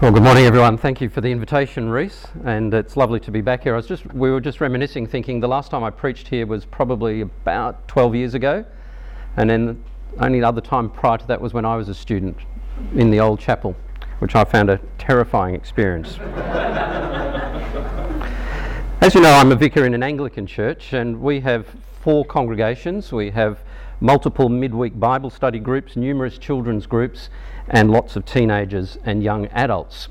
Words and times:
Well, 0.00 0.12
good 0.12 0.22
morning, 0.22 0.44
everyone. 0.44 0.78
Thank 0.78 1.00
you 1.00 1.08
for 1.08 1.20
the 1.20 1.32
invitation, 1.32 1.88
Reese, 1.88 2.28
and 2.44 2.72
it's 2.72 2.96
lovely 2.96 3.18
to 3.18 3.32
be 3.32 3.40
back 3.40 3.64
here. 3.64 3.72
I 3.72 3.78
was 3.78 3.88
just, 3.88 4.06
we 4.14 4.30
were 4.30 4.40
just 4.40 4.60
reminiscing, 4.60 5.08
thinking 5.08 5.40
the 5.40 5.48
last 5.48 5.72
time 5.72 5.82
I 5.82 5.90
preached 5.90 6.28
here 6.28 6.46
was 6.46 6.64
probably 6.64 7.22
about 7.22 7.88
12 7.88 8.14
years 8.14 8.34
ago, 8.34 8.64
and 9.36 9.50
then 9.50 9.66
the 9.66 9.76
only 10.24 10.40
other 10.44 10.60
time 10.60 10.88
prior 10.88 11.18
to 11.18 11.26
that 11.26 11.40
was 11.40 11.52
when 11.52 11.64
I 11.64 11.74
was 11.74 11.88
a 11.88 11.94
student 11.96 12.36
in 12.94 13.10
the 13.10 13.18
old 13.18 13.40
chapel, 13.40 13.74
which 14.20 14.36
I 14.36 14.44
found 14.44 14.70
a 14.70 14.78
terrifying 14.98 15.56
experience. 15.56 16.16
As 19.00 19.16
you 19.16 19.20
know, 19.20 19.32
I'm 19.32 19.50
a 19.50 19.56
vicar 19.56 19.84
in 19.84 19.94
an 19.94 20.04
Anglican 20.04 20.46
church, 20.46 20.92
and 20.92 21.20
we 21.20 21.40
have 21.40 21.66
four 22.02 22.24
congregations. 22.24 23.10
We 23.10 23.30
have 23.30 23.58
multiple 24.00 24.48
midweek 24.48 24.98
Bible 24.98 25.30
study 25.30 25.58
groups, 25.58 25.96
numerous 25.96 26.38
children's 26.38 26.86
groups, 26.86 27.30
and 27.68 27.90
lots 27.90 28.16
of 28.16 28.24
teenagers 28.24 28.98
and 29.04 29.22
young 29.22 29.46
adults. 29.46 30.08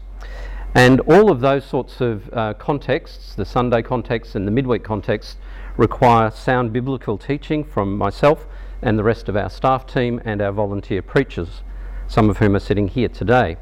And 0.75 0.99
all 1.01 1.31
of 1.31 1.39
those 1.39 1.65
sorts 1.65 2.01
of 2.01 2.31
uh, 2.33 2.53
contexts, 2.53 3.33
the 3.35 3.45
Sunday 3.45 3.81
context 3.81 4.35
and 4.35 4.45
the 4.45 4.51
midweek 4.51 4.83
context, 4.83 5.37
require 5.77 6.29
sound 6.31 6.73
biblical 6.73 7.17
teaching 7.17 7.63
from 7.63 7.97
myself 7.97 8.45
and 8.81 8.97
the 8.97 9.03
rest 9.03 9.29
of 9.29 9.35
our 9.35 9.49
staff 9.49 9.87
team 9.87 10.21
and 10.25 10.41
our 10.41 10.51
volunteer 10.51 11.01
preachers, 11.01 11.61
some 12.07 12.29
of 12.29 12.37
whom 12.37 12.55
are 12.55 12.59
sitting 12.59 12.87
here 12.87 13.09
today. 13.09 13.57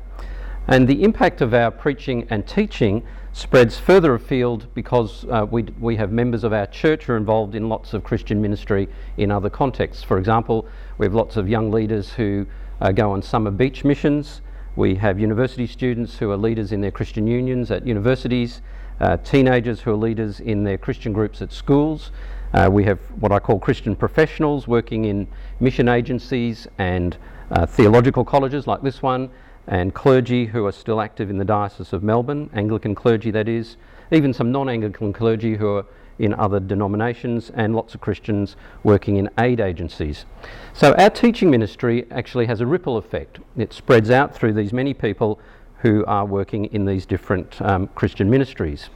And 0.67 0.87
the 0.87 1.03
impact 1.03 1.41
of 1.41 1.53
our 1.53 1.71
preaching 1.71 2.27
and 2.29 2.47
teaching 2.47 3.03
spreads 3.35 3.77
further 3.77 4.13
afield 4.13 4.65
because 4.73 5.25
uh, 5.25 5.45
we, 5.51 5.63
we 5.77 5.97
have 5.97 6.09
members 6.09 6.45
of 6.45 6.53
our 6.53 6.65
church 6.67 7.03
who 7.03 7.11
are 7.11 7.17
involved 7.17 7.53
in 7.53 7.67
lots 7.67 7.93
of 7.93 8.01
Christian 8.01 8.41
ministry 8.41 8.87
in 9.17 9.29
other 9.29 9.49
contexts. 9.49 10.01
For 10.01 10.17
example, 10.17 10.65
we 10.97 11.05
have 11.05 11.13
lots 11.13 11.35
of 11.35 11.49
young 11.49 11.69
leaders 11.69 12.13
who 12.13 12.47
uh, 12.79 12.93
go 12.93 13.11
on 13.11 13.21
summer 13.21 13.51
beach 13.51 13.83
missions. 13.83 14.39
We 14.77 14.95
have 14.95 15.19
university 15.19 15.67
students 15.67 16.17
who 16.17 16.31
are 16.31 16.37
leaders 16.37 16.71
in 16.71 16.79
their 16.79 16.91
Christian 16.91 17.27
unions 17.27 17.71
at 17.71 17.85
universities, 17.85 18.61
uh, 19.01 19.17
teenagers 19.17 19.81
who 19.81 19.91
are 19.91 19.97
leaders 19.97 20.39
in 20.39 20.63
their 20.63 20.77
Christian 20.77 21.11
groups 21.11 21.41
at 21.41 21.51
schools. 21.51 22.11
Uh, 22.53 22.69
we 22.71 22.85
have 22.85 22.99
what 23.19 23.33
I 23.33 23.39
call 23.39 23.59
Christian 23.59 23.97
professionals 23.97 24.65
working 24.65 25.03
in 25.03 25.27
mission 25.59 25.89
agencies 25.89 26.69
and 26.77 27.17
uh, 27.51 27.65
theological 27.65 28.23
colleges 28.23 28.65
like 28.65 28.81
this 28.81 29.01
one, 29.01 29.29
and 29.67 29.93
clergy 29.93 30.45
who 30.45 30.65
are 30.65 30.71
still 30.71 31.01
active 31.01 31.29
in 31.29 31.37
the 31.37 31.45
Diocese 31.45 31.93
of 31.93 32.03
Melbourne, 32.03 32.49
Anglican 32.53 32.95
clergy 32.95 33.31
that 33.31 33.47
is, 33.47 33.77
even 34.11 34.33
some 34.33 34.51
non 34.51 34.69
Anglican 34.69 35.13
clergy 35.13 35.55
who 35.55 35.67
are 35.75 35.85
in 36.17 36.33
other 36.35 36.59
denominations, 36.59 37.51
and 37.55 37.75
lots 37.75 37.93
of 37.93 38.01
Christians 38.01 38.55
working 38.83 39.17
in 39.17 39.29
aid 39.37 39.59
agencies. 39.59 40.25
So, 40.73 40.93
our 40.95 41.09
teaching 41.09 41.49
ministry 41.49 42.05
actually 42.09 42.45
has 42.45 42.61
a 42.61 42.65
ripple 42.65 42.97
effect. 42.97 43.39
It 43.57 43.73
spreads 43.73 44.09
out 44.09 44.33
through 44.33 44.53
these 44.53 44.71
many 44.71 44.93
people 44.93 45.39
who 45.79 46.05
are 46.05 46.25
working 46.25 46.65
in 46.65 46.85
these 46.85 47.05
different 47.05 47.61
um, 47.61 47.87
Christian 47.95 48.29
ministries. 48.29 48.89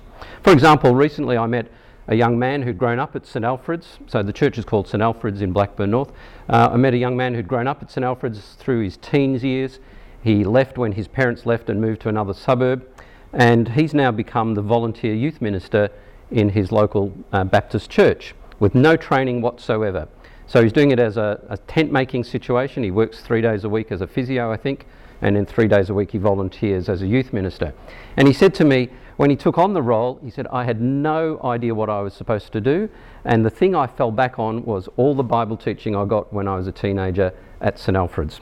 For 0.44 0.52
example, 0.52 0.96
recently 0.96 1.38
I 1.38 1.46
met 1.46 1.70
a 2.08 2.16
young 2.16 2.40
man 2.40 2.64
who'd 2.64 2.78
grown 2.78 3.00
up 3.00 3.16
at 3.16 3.26
St 3.26 3.46
Alfred's, 3.46 4.00
so 4.08 4.24
the 4.24 4.34
church 4.34 4.58
is 4.58 4.66
called 4.66 4.88
St 4.88 5.02
Alfred's 5.02 5.42
in 5.42 5.52
Blackburn 5.52 5.92
North. 5.92 6.12
Uh, 6.50 6.70
I 6.72 6.78
met 6.78 6.94
a 6.94 6.98
young 6.98 7.16
man 7.16 7.36
who'd 7.36 7.48
grown 7.48 7.68
up 7.68 7.84
at 7.84 7.92
St 7.92 8.04
Alfred's 8.04 8.56
through 8.56 8.84
his 8.84 8.98
teens 8.98 9.44
years. 9.44 9.80
He 10.22 10.44
left 10.44 10.78
when 10.78 10.94
his 10.94 11.08
parents 11.08 11.46
left 11.46 11.70
and 11.70 11.80
moved 11.80 12.02
to 12.02 12.10
another 12.10 12.34
suburb, 12.34 12.86
and 13.34 13.70
he's 13.70 13.94
now 13.94 14.12
become 14.12 14.56
the 14.56 14.62
volunteer 14.62 15.14
youth 15.14 15.42
minister 15.42 15.90
in 16.32 16.50
his 16.50 16.72
local 16.72 17.14
uh, 17.32 17.44
Baptist 17.44 17.90
church 17.90 18.36
with 18.60 18.76
no 18.76 18.96
training 18.96 19.42
whatsoever. 19.42 20.08
So 20.48 20.64
he's 20.64 20.74
doing 20.74 20.92
it 20.92 21.00
as 21.00 21.18
a, 21.18 21.40
a 21.50 21.58
tent 21.58 21.92
making 21.92 22.24
situation. 22.24 22.84
He 22.84 22.92
works 22.92 23.22
three 23.22 23.42
days 23.42 23.64
a 23.64 23.70
week 23.70 23.92
as 23.92 24.02
a 24.02 24.08
physio, 24.08 24.52
I 24.52 24.58
think, 24.58 24.88
and 25.22 25.36
then 25.36 25.46
three 25.46 25.68
days 25.68 25.90
a 25.90 25.94
week 25.94 26.12
he 26.12 26.18
volunteers 26.18 26.90
as 26.90 27.02
a 27.02 27.08
youth 27.08 27.34
minister. 27.34 27.74
And 28.18 28.28
he 28.28 28.34
said 28.34 28.54
to 28.56 28.66
me, 28.66 28.90
when 29.18 29.30
he 29.30 29.36
took 29.36 29.58
on 29.58 29.74
the 29.74 29.82
role, 29.82 30.20
he 30.24 30.30
said, 30.30 30.48
I 30.48 30.64
had 30.64 30.82
no 30.82 31.40
idea 31.44 31.76
what 31.76 31.90
I 31.90 32.02
was 32.02 32.14
supposed 32.14 32.52
to 32.54 32.62
do, 32.62 32.90
and 33.26 33.46
the 33.46 33.50
thing 33.50 33.76
I 33.76 33.86
fell 33.86 34.12
back 34.12 34.40
on 34.40 34.64
was 34.64 34.88
all 34.96 35.14
the 35.14 35.24
Bible 35.24 35.58
teaching 35.58 35.96
I 35.96 36.06
got 36.06 36.32
when 36.34 36.48
I 36.48 36.56
was 36.56 36.68
a 36.68 36.72
teenager 36.72 37.34
at 37.62 37.78
St 37.78 37.98
Alfred's. 37.98 38.40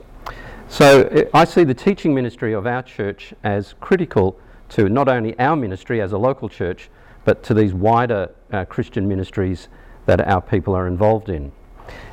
So 0.70 1.30
I 1.34 1.46
see 1.46 1.64
the 1.64 1.74
teaching 1.74 2.14
ministry 2.14 2.54
of 2.54 2.68
our 2.68 2.84
church 2.84 3.34
as 3.44 3.74
critical 3.80 4.38
to 4.70 4.90
not 4.90 5.08
only 5.08 5.38
our 5.40 5.56
ministry 5.56 6.02
as 6.02 6.12
a 6.12 6.18
local 6.18 6.50
church, 6.50 6.90
but 7.24 7.42
to 7.44 7.54
these 7.54 7.74
wider 7.74 8.32
uh, 8.52 8.66
Christian 8.66 9.08
ministries 9.08 9.70
that 10.08 10.20
our 10.28 10.42
people 10.42 10.76
are 10.76 10.88
involved 10.88 11.30
in. 11.30 11.52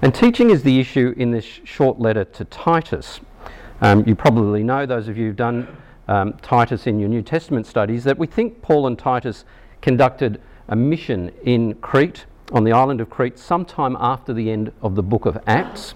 And 0.03 0.15
teaching 0.15 0.51
is 0.51 0.63
the 0.63 0.79
issue 0.79 1.15
in 1.17 1.33
this 1.33 1.45
short 1.45 1.99
letter 1.99 2.25
to 2.25 2.45
Titus. 2.45 3.21
Um, 3.81 4.07
you 4.07 4.15
probably 4.15 4.63
know, 4.63 4.87
those 4.87 5.09
of 5.09 5.19
you 5.19 5.27
who've 5.27 5.37
done 5.37 5.77
um, 6.07 6.35
Titus 6.41 6.87
in 6.87 7.01
your 7.01 7.09
New 7.09 7.23
Testament 7.23 7.67
studies, 7.67 8.05
that 8.05 8.17
we 8.17 8.29
think 8.29 8.63
Paul 8.63 8.87
and 8.87 8.97
Titus 8.97 9.45
conducted 9.83 10.41
a 10.69 10.77
mission 10.77 11.33
in 11.43 11.75
Crete, 11.75 12.27
on 12.53 12.63
the 12.63 12.73
island 12.73 13.01
of 13.01 13.11
Crete, 13.11 13.39
sometime 13.39 13.97
after 13.99 14.33
the 14.33 14.51
end 14.51 14.73
of 14.81 14.95
the 14.95 15.03
book 15.03 15.27
of 15.27 15.39
Acts. 15.47 15.95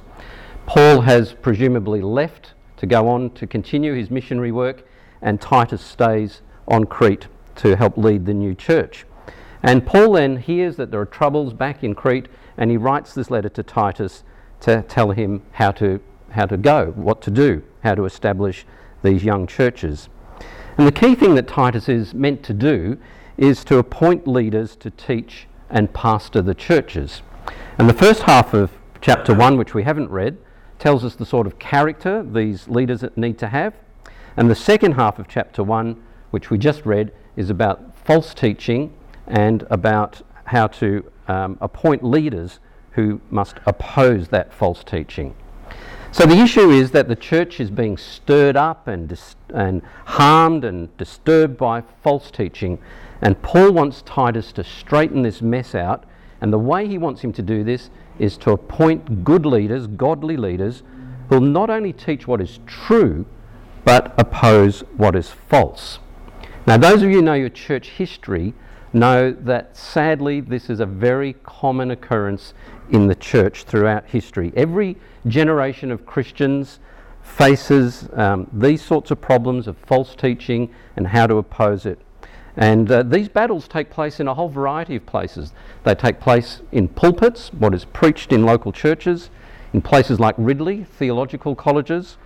Paul 0.69 1.01
has 1.01 1.33
presumably 1.33 2.03
left 2.03 2.53
to 2.77 2.85
go 2.85 3.09
on 3.09 3.31
to 3.31 3.47
continue 3.47 3.95
his 3.95 4.11
missionary 4.11 4.53
work, 4.53 4.87
and 5.23 5.41
Titus 5.41 5.81
stays 5.81 6.43
on 6.69 6.85
Crete 6.85 7.27
to 7.57 7.75
help 7.75 7.97
lead 7.97 8.27
the 8.27 8.35
new 8.35 8.55
church. 8.55 9.07
And 9.63 9.87
Paul 9.87 10.13
then 10.13 10.37
hears 10.37 10.77
that 10.77 10.91
there 10.91 11.01
are 11.01 11.07
troubles 11.07 11.55
back 11.55 11.83
in 11.83 11.95
Crete, 11.95 12.29
and 12.59 12.71
he 12.71 12.77
writes 12.77 13.15
this 13.15 13.31
letter 13.31 13.49
to 13.49 13.63
Titus 13.63 14.25
to 14.61 14.83
tell 14.83 15.13
him 15.13 15.41
how 15.53 15.71
to, 15.73 16.01
how 16.33 16.45
to 16.45 16.59
go, 16.59 16.93
what 16.97 17.23
to 17.23 17.31
do, 17.31 17.63
how 17.83 17.95
to 17.95 18.05
establish 18.05 18.67
these 19.03 19.25
young 19.25 19.47
churches. 19.47 20.11
And 20.77 20.87
the 20.87 20.93
key 20.93 21.15
thing 21.15 21.35
that 21.37 21.49
Titus 21.49 21.89
is 21.89 22.13
meant 22.13 22.43
to 22.43 22.53
do 22.53 22.99
is 23.39 23.65
to 23.65 23.79
appoint 23.79 24.29
leaders 24.29 24.77
to 24.77 24.91
teach 24.91 25.47
and 25.71 25.95
pastor 25.95 26.43
the 26.43 26.55
churches. 26.55 27.23
And 27.79 27.89
the 27.89 27.95
first 27.95 28.25
half 28.25 28.53
of 28.53 28.71
chapter 29.01 29.33
1, 29.33 29.57
which 29.57 29.73
we 29.73 29.85
haven't 29.85 30.11
read, 30.11 30.37
tells 30.79 31.05
us 31.05 31.15
the 31.15 31.27
sort 31.27 31.47
of 31.47 31.59
character 31.59 32.23
these 32.23 32.69
leaders 32.69 33.05
need 33.17 33.39
to 33.39 33.49
have. 33.49 33.75
And 34.37 34.51
the 34.51 34.55
second 34.55 34.93
half 34.93 35.19
of 35.19 35.29
chapter 35.29 35.63
1, 35.63 36.01
which 36.31 36.51
we 36.51 36.59
just 36.59 36.87
read, 36.87 37.13
is 37.37 37.51
about 37.51 37.97
false 38.05 38.35
teaching 38.35 38.93
and 39.27 39.67
about 39.71 40.23
how 40.45 40.69
to 40.69 41.11
um, 41.27 41.59
appoint 41.61 42.03
leaders 42.03 42.61
who 42.93 43.21
must 43.31 43.57
oppose 43.67 44.29
that 44.29 44.53
false 44.53 44.83
teaching. 44.83 45.35
So 46.11 46.25
the 46.25 46.39
issue 46.39 46.71
is 46.71 46.93
that 46.93 47.09
the 47.09 47.17
church 47.17 47.61
is 47.61 47.71
being 47.71 47.97
stirred 47.97 48.57
up 48.57 48.89
and, 48.89 49.09
dis- 49.09 49.37
and 49.53 49.83
harmed 50.07 50.65
and 50.65 50.97
disturbed 50.97 51.59
by 51.59 51.83
false 52.03 52.31
teaching, 52.31 52.79
and 53.21 53.41
Paul 53.43 53.73
wants 53.73 54.03
Titus 54.03 54.53
to 54.53 54.65
straighten 54.65 55.23
this 55.23 55.43
mess 55.43 55.75
out. 55.75 56.05
And 56.41 56.53
the 56.53 56.59
way 56.59 56.87
he 56.87 56.99
wants 56.99 57.23
him 57.23 57.33
to 57.33 57.43
do 57.43 57.65
this 57.65 57.91
is 58.19 58.37
to 58.39 58.51
appoint 58.51 59.25
good 59.25 59.47
leaders, 59.47 59.87
godly 59.87 60.37
leaders, 60.37 60.83
who 61.29 61.37
will 61.37 61.47
not 61.47 61.71
only 61.71 61.93
teach 61.93 62.27
what 62.27 62.41
is 62.41 62.61
true, 62.67 63.27
but 63.85 64.15
oppose 64.19 64.81
what 64.97 65.15
is 65.15 65.31
false. 65.31 65.99
Now, 66.67 66.77
those 66.77 67.03
of 67.03 67.11
you 67.11 67.17
who 67.17 67.23
know 67.23 67.35
your 67.35 67.49
church 67.49 67.91
history 67.91 68.55
know 68.93 69.33
that 69.33 69.77
sadly 69.77 70.41
this 70.41 70.71
is 70.71 70.81
a 70.81 70.87
very 70.87 71.35
common 71.45 71.91
occurrence 71.91 72.55
in 72.91 73.07
the 73.07 73.15
church 73.15 73.65
throughout 73.65 74.07
history. 74.07 74.53
Every 74.57 74.97
generation 75.27 75.91
of 75.91 76.07
Christians 76.07 76.81
faces 77.23 78.09
um, 78.15 78.49
these 78.53 78.83
sorts 78.83 79.11
of 79.11 79.21
problems 79.21 79.67
of 79.69 79.77
false 79.79 80.15
teaching 80.15 80.75
and 80.97 81.07
how 81.07 81.27
to 81.27 81.37
oppose 81.37 81.87
it. 81.87 81.99
And 82.59 82.91
uh, 82.91 83.05
these 83.05 83.29
battles 83.29 83.69
take 83.69 83.89
place 83.89 84.19
in 84.19 84.27
a 84.27 84.35
whole 84.35 84.49
variety 84.49 84.97
of 84.97 85.07
places. 85.07 85.53
They 85.85 85.95
take 85.95 86.19
place 86.19 86.61
in 86.73 86.89
pulpits, 86.89 87.53
what 87.53 87.73
is 87.73 87.85
preached 87.85 88.33
in 88.33 88.43
local 88.43 88.73
churches, 88.73 89.31
in 89.73 89.81
places 89.81 90.19
like 90.19 90.35
Ridley, 90.37 90.83
theological 90.83 91.55
colleges, 91.55 92.17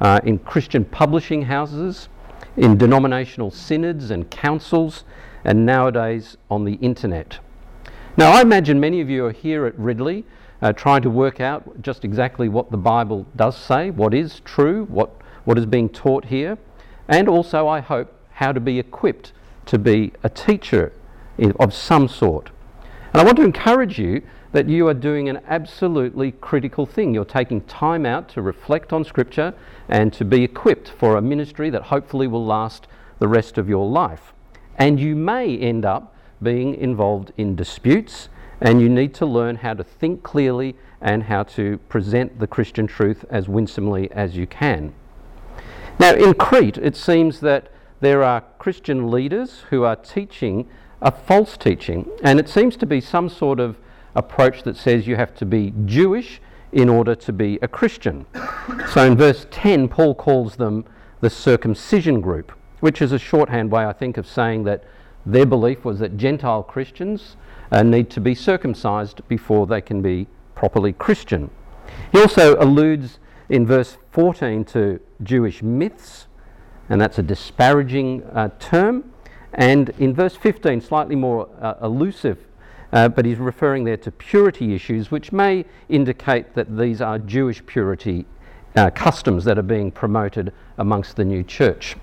uh, 0.00 0.20
in 0.22 0.38
Christian 0.38 0.84
publishing 0.84 1.42
houses, 1.42 2.08
in 2.56 2.78
denominational 2.78 3.50
synods 3.50 4.12
and 4.12 4.30
councils, 4.30 5.02
and 5.44 5.66
nowadays 5.66 6.36
on 6.48 6.64
the 6.64 6.74
internet. 6.74 7.40
Now, 8.16 8.30
I 8.30 8.40
imagine 8.40 8.78
many 8.78 9.00
of 9.00 9.10
you 9.10 9.26
are 9.26 9.32
here 9.32 9.66
at 9.66 9.76
Ridley 9.76 10.24
uh, 10.60 10.72
trying 10.72 11.02
to 11.02 11.10
work 11.10 11.40
out 11.40 11.82
just 11.82 12.04
exactly 12.04 12.48
what 12.48 12.70
the 12.70 12.76
Bible 12.76 13.26
does 13.34 13.56
say, 13.56 13.90
what 13.90 14.14
is 14.14 14.38
true, 14.44 14.84
what, 14.84 15.10
what 15.44 15.58
is 15.58 15.66
being 15.66 15.88
taught 15.88 16.26
here, 16.26 16.56
and 17.08 17.28
also, 17.28 17.66
I 17.66 17.80
hope, 17.80 18.14
how 18.34 18.52
to 18.52 18.60
be 18.60 18.78
equipped 18.78 19.32
to 19.66 19.78
be 19.78 20.12
a 20.22 20.28
teacher 20.28 20.92
of 21.58 21.72
some 21.74 22.08
sort. 22.08 22.50
And 23.12 23.20
I 23.20 23.24
want 23.24 23.36
to 23.38 23.44
encourage 23.44 23.98
you 23.98 24.22
that 24.52 24.68
you 24.68 24.86
are 24.86 24.94
doing 24.94 25.28
an 25.28 25.40
absolutely 25.46 26.32
critical 26.32 26.84
thing. 26.86 27.14
You're 27.14 27.24
taking 27.24 27.62
time 27.62 28.04
out 28.04 28.28
to 28.30 28.42
reflect 28.42 28.92
on 28.92 29.04
Scripture 29.04 29.54
and 29.88 30.12
to 30.12 30.24
be 30.24 30.44
equipped 30.44 30.88
for 30.88 31.16
a 31.16 31.22
ministry 31.22 31.70
that 31.70 31.84
hopefully 31.84 32.26
will 32.26 32.44
last 32.44 32.86
the 33.18 33.28
rest 33.28 33.56
of 33.58 33.68
your 33.68 33.88
life. 33.88 34.32
And 34.76 35.00
you 35.00 35.16
may 35.16 35.56
end 35.56 35.84
up 35.84 36.14
being 36.42 36.74
involved 36.74 37.32
in 37.36 37.54
disputes, 37.54 38.28
and 38.60 38.80
you 38.80 38.88
need 38.88 39.14
to 39.14 39.26
learn 39.26 39.56
how 39.56 39.74
to 39.74 39.84
think 39.84 40.22
clearly 40.22 40.76
and 41.00 41.24
how 41.24 41.42
to 41.42 41.78
present 41.88 42.38
the 42.38 42.46
Christian 42.46 42.86
truth 42.86 43.24
as 43.30 43.48
winsomely 43.48 44.10
as 44.12 44.36
you 44.36 44.46
can. 44.46 44.92
Now, 45.98 46.14
in 46.14 46.34
Crete, 46.34 46.78
it 46.78 46.96
seems 46.96 47.40
that 47.40 47.70
there 48.02 48.24
are 48.24 48.42
Christian 48.58 49.12
leaders 49.12 49.60
who 49.70 49.84
are 49.84 49.94
teaching 49.94 50.68
a 51.00 51.12
false 51.12 51.56
teaching, 51.56 52.08
and 52.24 52.40
it 52.40 52.48
seems 52.48 52.76
to 52.78 52.86
be 52.86 53.00
some 53.00 53.28
sort 53.28 53.60
of 53.60 53.78
approach 54.16 54.64
that 54.64 54.76
says 54.76 55.06
you 55.06 55.14
have 55.14 55.34
to 55.36 55.46
be 55.46 55.72
Jewish 55.84 56.40
in 56.72 56.88
order 56.88 57.14
to 57.14 57.32
be 57.32 57.60
a 57.62 57.68
Christian. 57.68 58.26
So 58.90 59.06
in 59.06 59.16
verse 59.16 59.46
10, 59.52 59.88
Paul 59.88 60.16
calls 60.16 60.56
them 60.56 60.84
the 61.20 61.30
circumcision 61.30 62.20
group, 62.20 62.50
which 62.80 63.00
is 63.00 63.12
a 63.12 63.18
shorthand 63.20 63.70
way, 63.70 63.84
I 63.84 63.92
think, 63.92 64.16
of 64.16 64.26
saying 64.26 64.64
that 64.64 64.82
their 65.24 65.46
belief 65.46 65.84
was 65.84 66.00
that 66.00 66.16
Gentile 66.16 66.64
Christians 66.64 67.36
uh, 67.70 67.84
need 67.84 68.10
to 68.10 68.20
be 68.20 68.34
circumcised 68.34 69.26
before 69.28 69.68
they 69.68 69.80
can 69.80 70.02
be 70.02 70.26
properly 70.56 70.92
Christian. 70.92 71.50
He 72.10 72.18
also 72.18 72.60
alludes 72.60 73.20
in 73.48 73.64
verse 73.64 73.96
14 74.10 74.64
to 74.64 74.98
Jewish 75.22 75.62
myths, 75.62 76.26
and 76.88 77.00
that's 77.00 77.18
a 77.18 77.22
disparaging 77.22 78.22
uh, 78.32 78.50
term. 78.58 79.12
And 79.54 79.90
in 79.98 80.14
verse 80.14 80.36
15, 80.36 80.80
slightly 80.80 81.16
more 81.16 81.48
uh, 81.60 81.74
elusive, 81.82 82.38
uh, 82.92 83.08
but 83.08 83.24
he's 83.24 83.38
referring 83.38 83.84
there 83.84 83.96
to 83.98 84.10
purity 84.10 84.74
issues, 84.74 85.10
which 85.10 85.32
may 85.32 85.64
indicate 85.88 86.54
that 86.54 86.76
these 86.76 87.00
are 87.00 87.18
Jewish 87.18 87.64
purity 87.66 88.26
uh, 88.76 88.90
customs 88.90 89.44
that 89.44 89.58
are 89.58 89.62
being 89.62 89.90
promoted 89.90 90.52
amongst 90.78 91.16
the 91.16 91.24
new 91.24 91.42
church. 91.42 91.96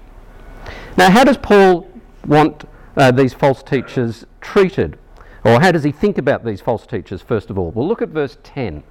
Now, 0.98 1.10
how 1.10 1.24
does 1.24 1.38
Paul 1.38 1.90
want 2.28 2.66
uh, 2.96 3.12
these 3.12 3.34
false 3.34 3.64
teachers 3.64 4.26
treated? 4.42 4.98
Or 5.46 5.60
how 5.60 5.72
does 5.72 5.84
he 5.84 5.92
think 5.92 6.18
about 6.18 6.44
these 6.44 6.62
false 6.62 6.86
teachers, 6.86 7.22
first 7.22 7.50
of 7.50 7.58
all? 7.58 7.72
Well, 7.72 7.88
look 7.88 8.02
at 8.02 8.10
verse 8.10 8.38
10. 8.44 8.84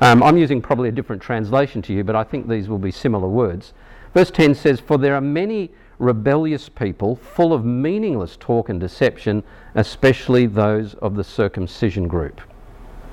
Um, 0.00 0.22
I'm 0.22 0.38
using 0.38 0.62
probably 0.62 0.88
a 0.88 0.92
different 0.92 1.20
translation 1.20 1.82
to 1.82 1.92
you, 1.92 2.04
but 2.04 2.16
I 2.16 2.24
think 2.24 2.48
these 2.48 2.68
will 2.68 2.78
be 2.78 2.90
similar 2.90 3.28
words. 3.28 3.74
Verse 4.14 4.30
10 4.30 4.54
says, 4.54 4.80
For 4.80 4.98
there 4.98 5.14
are 5.14 5.20
many 5.20 5.70
rebellious 5.98 6.68
people 6.68 7.16
full 7.16 7.52
of 7.52 7.64
meaningless 7.64 8.36
talk 8.38 8.68
and 8.68 8.80
deception, 8.80 9.44
especially 9.74 10.46
those 10.46 10.94
of 10.94 11.14
the 11.14 11.24
circumcision 11.24 12.08
group. 12.08 12.40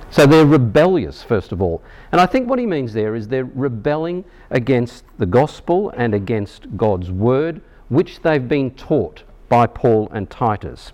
So 0.10 0.26
they're 0.26 0.46
rebellious, 0.46 1.22
first 1.22 1.52
of 1.52 1.62
all. 1.62 1.84
And 2.12 2.22
I 2.22 2.26
think 2.26 2.50
what 2.50 2.60
he 2.60 2.66
means 2.66 2.94
there 2.94 3.14
is 3.14 3.28
they're 3.28 3.46
rebelling 3.46 4.24
against 4.50 5.04
the 5.18 5.26
gospel 5.26 5.92
and 5.98 6.14
against 6.14 6.78
God's 6.78 7.12
word, 7.12 7.62
which 7.90 8.22
they've 8.22 8.48
been 8.48 8.72
taught 8.72 9.24
by 9.50 9.68
Paul 9.68 10.10
and 10.14 10.30
Titus. 10.30 10.94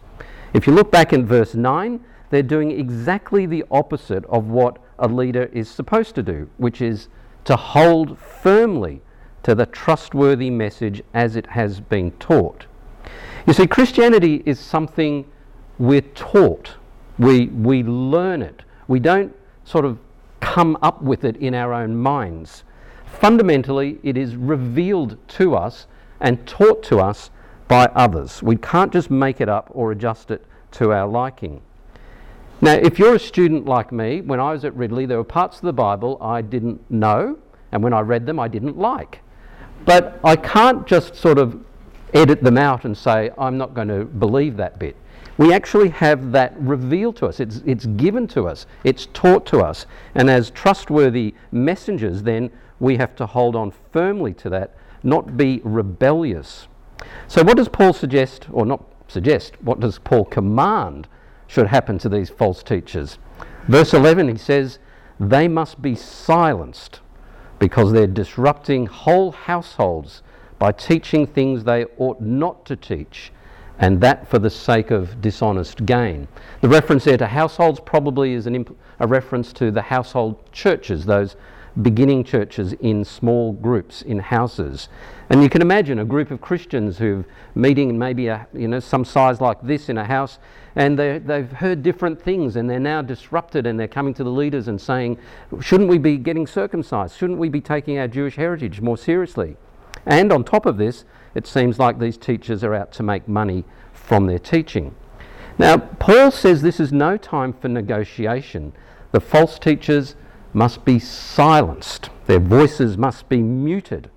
If 0.54 0.68
you 0.68 0.74
look 0.74 0.92
back 0.92 1.14
in 1.14 1.26
verse 1.26 1.54
9, 1.54 2.04
they're 2.32 2.42
doing 2.42 2.72
exactly 2.72 3.46
the 3.46 3.64
opposite 3.70 4.26
of 4.26 4.46
what 4.46 4.80
a 4.98 5.08
leader 5.08 5.46
is 5.54 5.70
supposed 5.70 6.16
to 6.16 6.24
do, 6.24 6.50
which 6.58 6.82
is 6.82 7.08
to 7.46 7.56
hold 7.56 8.18
firmly 8.18 9.02
to 9.44 9.54
the 9.56 9.66
trustworthy 9.66 10.50
message 10.50 11.04
as 11.14 11.36
it 11.36 11.48
has 11.48 11.80
been 11.80 12.12
taught. 12.12 12.66
You 13.46 13.54
see, 13.54 13.68
Christianity 13.68 14.42
is 14.46 14.60
something 14.60 15.26
we're 15.78 16.02
taught, 16.02 16.76
we, 17.20 17.48
we 17.48 17.84
learn 17.84 18.42
it. 18.42 18.64
We 18.88 19.00
don't 19.00 19.36
sort 19.66 19.86
of 19.86 20.00
come 20.40 20.78
up 20.82 21.02
with 21.02 21.24
it 21.24 21.38
in 21.38 21.54
our 21.54 21.74
own 21.74 21.96
minds. 21.96 22.64
Fundamentally, 23.06 24.00
it 24.04 24.18
is 24.18 24.36
revealed 24.36 25.18
to 25.30 25.56
us 25.56 25.88
and 26.20 26.46
taught 26.48 26.84
to 26.84 27.00
us 27.00 27.30
by 27.68 27.86
others. 27.96 28.42
We 28.42 28.56
can't 28.56 28.92
just 28.92 29.10
make 29.10 29.42
it 29.42 29.50
up 29.50 29.70
or 29.74 29.92
adjust 29.92 30.32
it 30.32 30.46
to 30.72 30.92
our 30.92 31.08
liking. 31.08 31.62
Now, 32.62 32.74
if 32.74 32.98
you're 32.98 33.16
a 33.16 33.20
student 33.20 33.66
like 33.66 33.92
me, 33.92 34.22
when 34.22 34.40
I 34.40 34.52
was 34.52 34.64
at 34.64 34.76
Ridley, 34.76 35.06
there 35.06 35.18
were 35.18 35.24
parts 35.24 35.58
of 35.58 35.64
the 35.64 35.74
Bible 35.74 36.18
I 36.22 36.42
didn't 36.42 36.90
know, 36.90 37.38
and 37.72 37.84
when 37.84 37.94
I 37.94 38.00
read 38.02 38.26
them, 38.26 38.40
I 38.40 38.48
didn't 38.48 38.78
like. 38.78 39.20
But 39.86 40.20
I 40.24 40.36
can't 40.36 40.88
just 40.88 41.16
sort 41.16 41.38
of 41.38 41.64
edit 42.14 42.44
them 42.44 42.58
out 42.58 42.86
and 42.86 42.98
say, 42.98 43.32
I'm 43.38 43.58
not 43.58 43.74
going 43.74 43.88
to 43.88 44.06
believe 44.06 44.58
that 44.58 44.80
bit. 44.80 44.96
We 45.38 45.52
actually 45.52 45.90
have 45.90 46.32
that 46.34 46.54
revealed 46.60 47.16
to 47.18 47.26
us. 47.26 47.40
It's, 47.40 47.62
it's 47.66 47.86
given 47.86 48.28
to 48.30 48.48
us. 48.48 48.68
It's 48.84 49.08
taught 49.14 49.46
to 49.48 49.60
us. 49.60 49.88
And 50.14 50.30
as 50.30 50.52
trustworthy 50.52 51.34
messengers, 51.52 52.24
then 52.24 52.52
we 52.80 52.98
have 52.98 53.16
to 53.16 53.26
hold 53.26 53.56
on 53.56 53.74
firmly 53.92 54.34
to 54.36 54.50
that, 54.50 54.76
not 55.02 55.36
be 55.36 55.62
rebellious. 55.64 56.68
So, 57.28 57.44
what 57.44 57.58
does 57.58 57.68
Paul 57.68 57.94
suggest, 57.94 58.48
or 58.52 58.66
not 58.66 58.84
suggest, 59.08 59.62
what 59.62 59.80
does 59.80 60.00
Paul 60.00 60.26
command 60.26 61.08
should 61.48 61.68
happen 61.68 61.98
to 62.00 62.10
these 62.10 62.30
false 62.30 62.62
teachers? 62.62 63.18
Verse 63.68 63.94
11, 63.94 64.28
he 64.28 64.38
says, 64.38 64.80
They 65.20 65.48
must 65.48 65.82
be 65.82 65.96
silenced 65.96 67.00
because 67.64 67.94
they're 67.94 68.06
disrupting 68.06 68.86
whole 68.88 69.32
households 69.32 70.22
by 70.60 70.70
teaching 70.70 71.26
things 71.26 71.64
they 71.64 71.86
ought 71.98 72.20
not 72.20 72.66
to 72.66 72.76
teach, 72.76 73.32
and 73.80 74.02
that 74.02 74.28
for 74.28 74.38
the 74.38 74.50
sake 74.50 74.92
of 74.92 75.22
dishonest 75.22 75.86
gain. 75.86 76.28
The 76.60 76.68
reference 76.68 77.06
there 77.06 77.16
to 77.16 77.26
households 77.26 77.80
probably 77.80 78.34
is 78.34 78.48
imp- 78.48 78.78
a 79.00 79.08
reference 79.08 79.54
to 79.54 79.72
the 79.72 79.82
household 79.82 80.52
churches, 80.52 81.06
those 81.06 81.38
beginning 81.82 82.24
churches 82.24 82.74
in 82.74 83.04
small 83.04 83.54
groups 83.54 84.02
in 84.02 84.20
houses. 84.20 84.90
And 85.30 85.42
you 85.42 85.50
can 85.50 85.62
imagine 85.62 86.00
a 86.00 86.06
group 86.06 86.30
of 86.30 86.40
Christians 86.40 86.98
who've 87.00 87.26
meeting 87.56 87.90
in 87.90 87.98
maybe 87.98 88.28
a, 88.28 88.48
you 88.54 88.68
know 88.68 88.80
some 88.80 89.04
size 89.06 89.42
like 89.42 89.62
this 89.64 89.90
in 89.90 89.98
a 89.98 90.06
house, 90.06 90.38
and 90.76 90.98
they've 90.98 91.52
heard 91.52 91.84
different 91.84 92.22
things, 92.22 92.56
and 92.56 92.70
they're 92.70 92.80
now 92.80 93.02
disrupted, 93.02 93.66
and 93.66 93.80
they're 93.80 93.88
coming 93.88 94.14
to 94.16 94.24
the 94.24 94.30
leaders 94.30 94.68
and 94.68 94.80
saying, 94.80 95.18
"Shouldn't 95.60 95.90
we 95.90 95.98
be 95.98 96.18
getting 96.18 96.46
circumcised? 96.46 97.16
Shouldn't 97.18 97.40
we 97.40 97.50
be 97.50 97.62
taking 97.62 97.98
our 97.98 98.08
Jewish 98.08 98.36
heritage 98.36 98.82
more 98.82 98.98
seriously?" 98.98 99.58
And 100.06 100.32
on 100.32 100.44
top 100.44 100.66
of 100.66 100.78
this, 100.78 101.06
it 101.34 101.48
seems 101.48 101.80
like 101.80 102.00
these 102.00 102.18
teachers 102.18 102.64
are 102.64 102.76
out 102.76 102.92
to 102.94 103.04
make 103.04 103.28
money 103.28 103.64
from 103.94 104.28
their 104.28 104.40
teaching. 104.40 104.94
Now, 105.58 105.78
Paul 105.78 106.32
says 106.32 106.62
this 106.62 106.80
is 106.80 106.92
no 106.92 107.16
time 107.18 107.54
for 107.54 107.68
negotiation. 107.68 108.74
The 109.12 109.20
false 109.22 109.60
teachers 109.60 110.16
must 110.54 110.86
be 110.86 111.00
silenced, 111.00 112.10
their 112.28 112.40
voices 112.40 112.98
must 112.98 113.28
be 113.28 113.42
muted. 113.42 114.10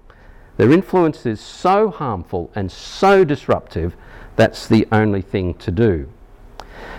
Their 0.57 0.73
influence 0.73 1.27
is 1.27 1.41
so 1.41 1.91
harmful 1.91 2.51
and 2.55 2.71
so 2.71 3.25
disruptive, 3.25 3.97
that's 4.37 4.69
the 4.69 4.87
only 4.93 5.23
thing 5.23 5.55
to 5.55 5.71
do. 5.71 6.09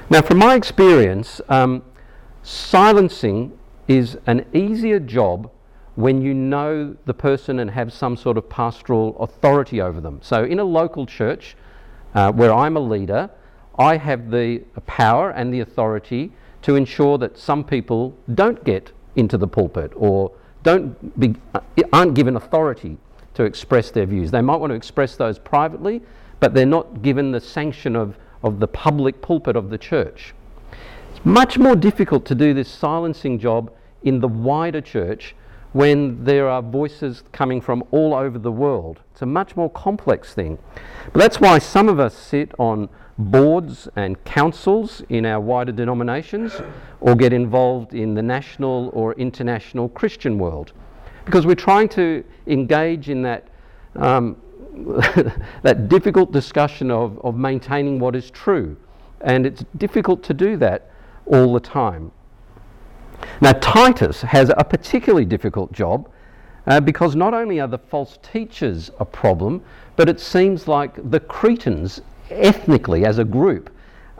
Now, 0.09 0.21
from 0.21 0.37
my 0.37 0.55
experience, 0.55 1.41
um, 1.49 1.83
silencing 2.41 3.57
is 3.87 4.17
an 4.25 4.45
easier 4.53 4.99
job 4.99 5.51
when 5.95 6.21
you 6.21 6.33
know 6.33 6.95
the 7.05 7.13
person 7.13 7.59
and 7.59 7.71
have 7.71 7.91
some 7.91 8.15
sort 8.15 8.37
of 8.37 8.49
pastoral 8.49 9.17
authority 9.19 9.81
over 9.81 9.99
them. 9.99 10.19
So, 10.21 10.43
in 10.43 10.59
a 10.59 10.63
local 10.63 11.05
church 11.05 11.55
uh, 12.13 12.31
where 12.31 12.53
I'm 12.53 12.77
a 12.77 12.79
leader, 12.79 13.29
I 13.77 13.97
have 13.97 14.31
the 14.31 14.59
power 14.85 15.29
and 15.31 15.53
the 15.53 15.59
authority 15.59 16.31
to 16.63 16.75
ensure 16.75 17.17
that 17.17 17.37
some 17.37 17.63
people 17.63 18.15
don't 18.33 18.63
get 18.63 18.91
into 19.17 19.37
the 19.37 19.47
pulpit 19.47 19.91
or 19.95 20.31
don't 20.63 21.19
be, 21.19 21.35
aren't 21.91 22.13
given 22.13 22.35
authority 22.37 22.97
to 23.33 23.43
express 23.43 23.91
their 23.91 24.05
views. 24.05 24.31
They 24.31 24.41
might 24.41 24.57
want 24.57 24.71
to 24.71 24.75
express 24.75 25.15
those 25.15 25.37
privately, 25.37 26.01
but 26.39 26.53
they're 26.53 26.65
not 26.65 27.01
given 27.01 27.31
the 27.31 27.41
sanction 27.41 27.95
of, 27.95 28.17
of 28.43 28.59
the 28.59 28.67
public 28.67 29.21
pulpit 29.21 29.55
of 29.55 29.69
the 29.69 29.77
church. 29.77 30.33
It's 31.11 31.25
much 31.25 31.57
more 31.57 31.75
difficult 31.75 32.25
to 32.27 32.35
do 32.35 32.53
this 32.53 32.69
silencing 32.69 33.39
job 33.39 33.71
in 34.03 34.19
the 34.19 34.27
wider 34.27 34.81
church 34.81 35.35
when 35.73 36.23
there 36.23 36.49
are 36.49 36.61
voices 36.61 37.23
coming 37.31 37.61
from 37.61 37.83
all 37.91 38.13
over 38.13 38.39
the 38.39 38.51
world. 38.51 39.01
It's 39.11 39.21
a 39.21 39.25
much 39.25 39.55
more 39.55 39.69
complex 39.69 40.33
thing. 40.33 40.57
But 41.13 41.19
that's 41.19 41.39
why 41.39 41.59
some 41.59 41.89
of 41.89 41.99
us 41.99 42.15
sit 42.15 42.51
on 42.57 42.89
boards 43.17 43.87
and 43.95 44.23
councils 44.25 45.01
in 45.09 45.25
our 45.25 45.39
wider 45.39 45.71
denominations 45.71 46.61
or 47.01 47.15
get 47.15 47.33
involved 47.33 47.93
in 47.93 48.13
the 48.13 48.21
national 48.21 48.89
or 48.93 49.13
international 49.13 49.89
Christian 49.89 50.37
world 50.37 50.73
because 51.25 51.45
we're 51.45 51.55
trying 51.55 51.89
to 51.89 52.23
engage 52.45 53.09
in 53.09 53.21
that, 53.21 53.49
um, 53.97 54.37
that 55.63 55.89
difficult 55.89 56.31
discussion 56.31 56.89
of, 56.89 57.19
of 57.19 57.35
maintaining 57.35 57.99
what 57.99 58.15
is 58.15 58.31
true. 58.31 58.77
And 59.21 59.45
it's 59.45 59.65
difficult 59.77 60.23
to 60.23 60.33
do 60.33 60.55
that 60.57 60.89
all 61.25 61.53
the 61.53 61.59
time. 61.59 62.11
Now, 63.41 63.53
Titus 63.53 64.21
has 64.21 64.51
a 64.55 64.63
particularly 64.63 65.25
difficult 65.25 65.71
job 65.71 66.09
uh, 66.67 66.79
because 66.79 67.15
not 67.15 67.33
only 67.33 67.59
are 67.59 67.67
the 67.67 67.77
false 67.77 68.19
teachers 68.21 68.91
a 68.99 69.05
problem, 69.05 69.63
but 69.95 70.07
it 70.07 70.19
seems 70.19 70.67
like 70.67 71.09
the 71.11 71.19
Cretans 71.19 72.01
ethnically 72.29 73.05
as 73.05 73.17
a 73.19 73.23
group 73.23 73.69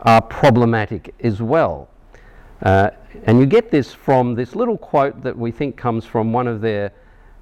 are 0.00 0.22
problematic 0.22 1.14
as 1.20 1.42
well. 1.42 1.88
Uh, 2.62 2.90
and 3.24 3.38
you 3.38 3.46
get 3.46 3.70
this 3.70 3.92
from 3.92 4.34
this 4.34 4.54
little 4.54 4.78
quote 4.78 5.22
that 5.22 5.36
we 5.36 5.50
think 5.50 5.76
comes 5.76 6.04
from 6.04 6.32
one 6.32 6.46
of 6.46 6.60
their 6.60 6.92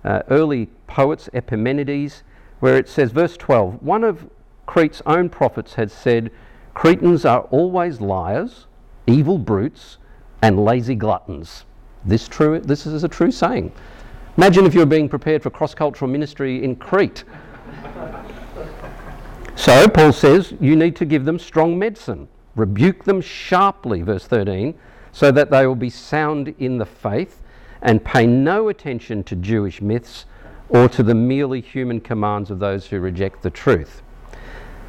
uh, 0.05 0.23
early 0.29 0.67
poets, 0.87 1.29
Epimenides, 1.33 2.23
where 2.61 2.77
it 2.77 2.89
says, 2.89 3.13
verse 3.13 3.37
12, 3.37 3.83
one 3.83 4.05
of 4.05 4.29
Crete's 4.67 5.03
own 5.07 5.29
prophets 5.29 5.75
had 5.75 5.91
said, 5.91 6.31
Cretans 6.75 7.25
are 7.25 7.41
always 7.51 8.01
liars, 8.01 8.67
evil 9.07 9.39
brutes, 9.39 9.99
and 10.43 10.63
lazy 10.63 10.95
gluttons. 10.95 11.65
This, 12.05 12.29
true, 12.29 12.61
this 12.61 12.87
is 12.87 13.03
a 13.03 13.09
true 13.09 13.31
saying. 13.31 13.73
Imagine 14.37 14.67
if 14.67 14.75
you 14.75 14.81
were 14.81 14.87
being 14.87 15.09
prepared 15.09 15.43
for 15.43 15.51
cross 15.51 15.75
cultural 15.75 16.11
ministry 16.11 16.63
in 16.63 16.77
Crete. 16.77 17.25
So 19.57 19.89
Paul 19.89 20.13
says 20.13 20.55
you 20.61 20.77
need 20.77 20.95
to 20.97 21.05
give 21.05 21.25
them 21.25 21.39
strong 21.39 21.79
medicine. 21.79 22.29
Rebuke 22.55 23.05
them 23.05 23.21
sharply, 23.21 24.03
verse 24.03 24.27
13, 24.27 24.75
so 25.13 25.33
that 25.33 25.51
they 25.51 25.67
will 25.67 25.75
be 25.75 25.91
sound 25.91 26.55
in 26.59 26.79
the 26.79 26.87
faith 26.87 27.43
and 27.83 28.05
pay 28.05 28.27
no 28.27 28.69
attention 28.69 29.25
to 29.25 29.35
Jewish 29.37 29.81
myths 29.81 30.27
or 30.69 30.89
to 30.91 31.03
the 31.03 31.15
merely 31.15 31.61
human 31.61 32.01
commands 32.01 32.51
of 32.51 32.59
those 32.59 32.87
who 32.87 33.01
reject 33.01 33.43
the 33.43 33.51
truth. 33.51 34.03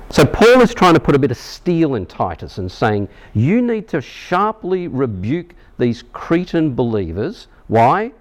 So 0.09 0.25
Paul 0.25 0.61
is 0.61 0.73
trying 0.73 0.93
to 0.93 0.99
put 0.99 1.15
a 1.15 1.19
bit 1.19 1.31
of 1.31 1.37
steel 1.37 1.95
in 1.95 2.05
Titus 2.05 2.57
and 2.57 2.71
saying, 2.71 3.09
you 3.33 3.61
need 3.61 3.87
to 3.89 4.01
sharply 4.01 4.87
rebuke 4.87 5.53
these 5.77 6.03
Cretan 6.13 6.75
believers. 6.75 7.47
Why? 7.67 8.11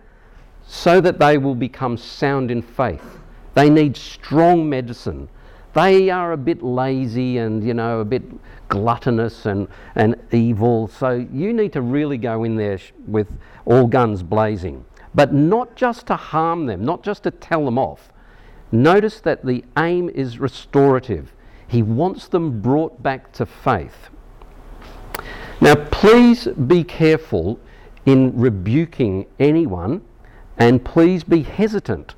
So 0.67 1.01
that 1.01 1.19
they 1.19 1.39
will 1.39 1.55
become 1.55 1.97
sound 1.97 2.51
in 2.51 2.63
faith. 2.63 3.19
They 3.55 3.71
need 3.71 3.97
strong 3.97 4.69
medicine. 4.69 5.29
They 5.77 6.09
are 6.09 6.33
a 6.33 6.39
bit 6.39 6.63
lazy 6.63 7.37
and, 7.37 7.63
you 7.63 7.75
know, 7.75 8.01
a 8.01 8.05
bit 8.05 8.23
gluttonous 8.71 9.45
and, 9.45 9.69
and 9.95 10.17
evil. 10.33 10.89
So 10.89 11.27
you 11.31 11.53
need 11.53 11.75
to 11.75 11.83
really 11.83 12.17
go 12.17 12.45
in 12.45 12.57
there 12.57 12.79
with 13.07 13.29
all 13.67 13.87
guns 13.87 14.23
blazing. 14.23 14.87
But 15.15 15.35
not 15.35 15.77
just 15.77 16.07
to 16.07 16.17
harm 16.17 16.65
them, 16.65 16.83
not 16.83 17.03
just 17.03 17.25
to 17.25 17.31
tell 17.31 17.63
them 17.67 17.77
off. 17.77 18.11
Notice 18.73 19.21
that 19.21 19.45
the 19.45 19.67
aim 19.77 20.09
is 20.09 20.39
restorative. 20.39 21.35
He 21.69 21.83
wants 21.83 22.27
them 22.29 22.63
brought 22.63 23.03
back 23.03 23.31
to 23.33 23.45
faith. 23.45 24.09
Now, 25.61 25.75
please 25.75 26.47
be 26.47 26.85
careful 26.85 27.61
in 28.07 28.33
rebuking 28.35 29.27
anyone, 29.39 30.01
and 30.57 30.83
please 30.83 31.23
be 31.23 31.43
hesitant 31.43 32.15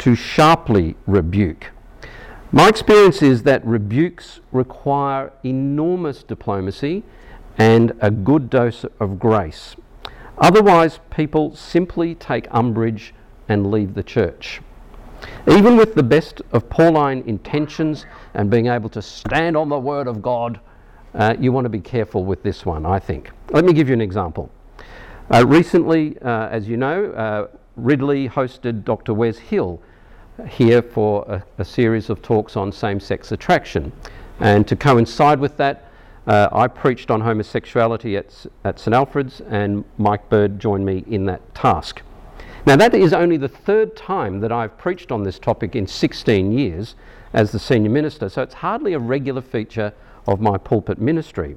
to 0.00 0.14
sharply 0.14 0.94
rebuke. 1.06 1.70
My 2.50 2.68
experience 2.68 3.20
is 3.20 3.42
that 3.42 3.62
rebukes 3.66 4.40
require 4.52 5.32
enormous 5.44 6.22
diplomacy 6.22 7.02
and 7.58 7.92
a 8.00 8.10
good 8.10 8.48
dose 8.48 8.86
of 8.98 9.18
grace. 9.18 9.76
Otherwise, 10.38 10.98
people 11.10 11.54
simply 11.54 12.14
take 12.14 12.46
umbrage 12.50 13.12
and 13.50 13.70
leave 13.70 13.92
the 13.92 14.02
church. 14.02 14.62
Even 15.46 15.76
with 15.76 15.94
the 15.94 16.02
best 16.02 16.40
of 16.52 16.70
Pauline 16.70 17.22
intentions 17.26 18.06
and 18.32 18.50
being 18.50 18.68
able 18.68 18.88
to 18.90 19.02
stand 19.02 19.54
on 19.54 19.68
the 19.68 19.78
word 19.78 20.06
of 20.06 20.22
God, 20.22 20.58
uh, 21.14 21.36
you 21.38 21.52
want 21.52 21.66
to 21.66 21.70
be 21.70 21.80
careful 21.80 22.24
with 22.24 22.42
this 22.42 22.64
one, 22.64 22.86
I 22.86 22.98
think. 22.98 23.30
Let 23.50 23.66
me 23.66 23.74
give 23.74 23.88
you 23.88 23.94
an 23.94 24.00
example. 24.00 24.50
Uh, 25.30 25.44
recently, 25.46 26.18
uh, 26.22 26.48
as 26.48 26.66
you 26.66 26.78
know, 26.78 27.12
uh, 27.12 27.48
Ridley 27.76 28.26
hosted 28.26 28.84
Dr. 28.84 29.12
Wes 29.12 29.36
Hill 29.36 29.82
here 30.46 30.82
for 30.82 31.24
a, 31.28 31.44
a 31.60 31.64
series 31.64 32.10
of 32.10 32.22
talks 32.22 32.56
on 32.56 32.72
same 32.72 33.00
sex 33.00 33.32
attraction. 33.32 33.92
And 34.40 34.66
to 34.68 34.76
coincide 34.76 35.40
with 35.40 35.56
that, 35.56 35.90
uh, 36.26 36.48
I 36.52 36.68
preached 36.68 37.10
on 37.10 37.22
homosexuality 37.22 38.16
at, 38.16 38.46
at 38.64 38.78
St 38.78 38.94
Alfred's, 38.94 39.40
and 39.40 39.84
Mike 39.96 40.28
Bird 40.28 40.60
joined 40.60 40.84
me 40.84 41.04
in 41.08 41.24
that 41.26 41.54
task. 41.54 42.02
Now, 42.66 42.76
that 42.76 42.94
is 42.94 43.14
only 43.14 43.38
the 43.38 43.48
third 43.48 43.96
time 43.96 44.40
that 44.40 44.52
I've 44.52 44.76
preached 44.76 45.10
on 45.10 45.22
this 45.22 45.38
topic 45.38 45.74
in 45.74 45.86
16 45.86 46.52
years 46.52 46.94
as 47.32 47.50
the 47.50 47.58
senior 47.58 47.90
minister, 47.90 48.28
so 48.28 48.42
it's 48.42 48.54
hardly 48.54 48.92
a 48.92 48.98
regular 48.98 49.40
feature 49.40 49.92
of 50.26 50.40
my 50.40 50.58
pulpit 50.58 50.98
ministry. 50.98 51.56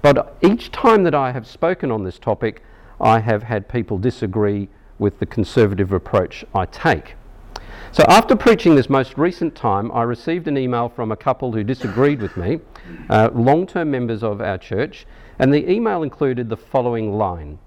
But 0.00 0.36
each 0.42 0.70
time 0.70 1.02
that 1.04 1.14
I 1.14 1.32
have 1.32 1.46
spoken 1.46 1.90
on 1.90 2.04
this 2.04 2.18
topic, 2.18 2.62
I 3.00 3.18
have 3.18 3.42
had 3.42 3.68
people 3.68 3.98
disagree 3.98 4.68
with 4.98 5.18
the 5.18 5.26
conservative 5.26 5.92
approach 5.92 6.44
I 6.54 6.66
take. 6.66 7.16
So, 7.94 8.04
after 8.08 8.34
preaching 8.34 8.74
this 8.74 8.90
most 8.90 9.16
recent 9.16 9.54
time, 9.54 9.92
I 9.92 10.02
received 10.02 10.48
an 10.48 10.58
email 10.58 10.88
from 10.88 11.12
a 11.12 11.16
couple 11.16 11.52
who 11.52 11.62
disagreed 11.62 12.20
with 12.20 12.36
me, 12.36 12.58
uh, 13.08 13.30
long 13.32 13.66
term 13.66 13.90
members 13.90 14.22
of 14.22 14.40
our 14.40 14.58
church, 14.58 15.06
and 15.38 15.54
the 15.54 15.70
email 15.70 16.02
included 16.02 16.48
the 16.48 16.56
following 16.56 17.16
line 17.16 17.58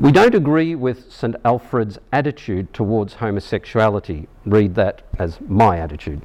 we 0.00 0.10
don't 0.10 0.34
agree 0.34 0.74
with 0.74 1.12
St 1.12 1.36
Alfred's 1.44 1.98
attitude 2.10 2.72
towards 2.72 3.12
homosexuality. 3.12 4.28
Read 4.46 4.74
that 4.76 5.02
as 5.18 5.38
my 5.42 5.78
attitude. 5.78 6.22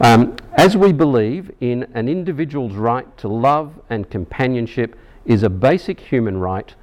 Um, 0.00 0.34
as 0.54 0.76
we 0.76 0.92
believe 0.92 1.52
in 1.60 1.86
an 1.94 2.08
individual's 2.08 2.72
right 2.72 3.16
to 3.18 3.28
love 3.28 3.80
and 3.88 4.10
companionship 4.10 4.98
is 5.24 5.44
a 5.44 5.48
basic 5.48 6.00
human 6.00 6.38
right 6.38 6.74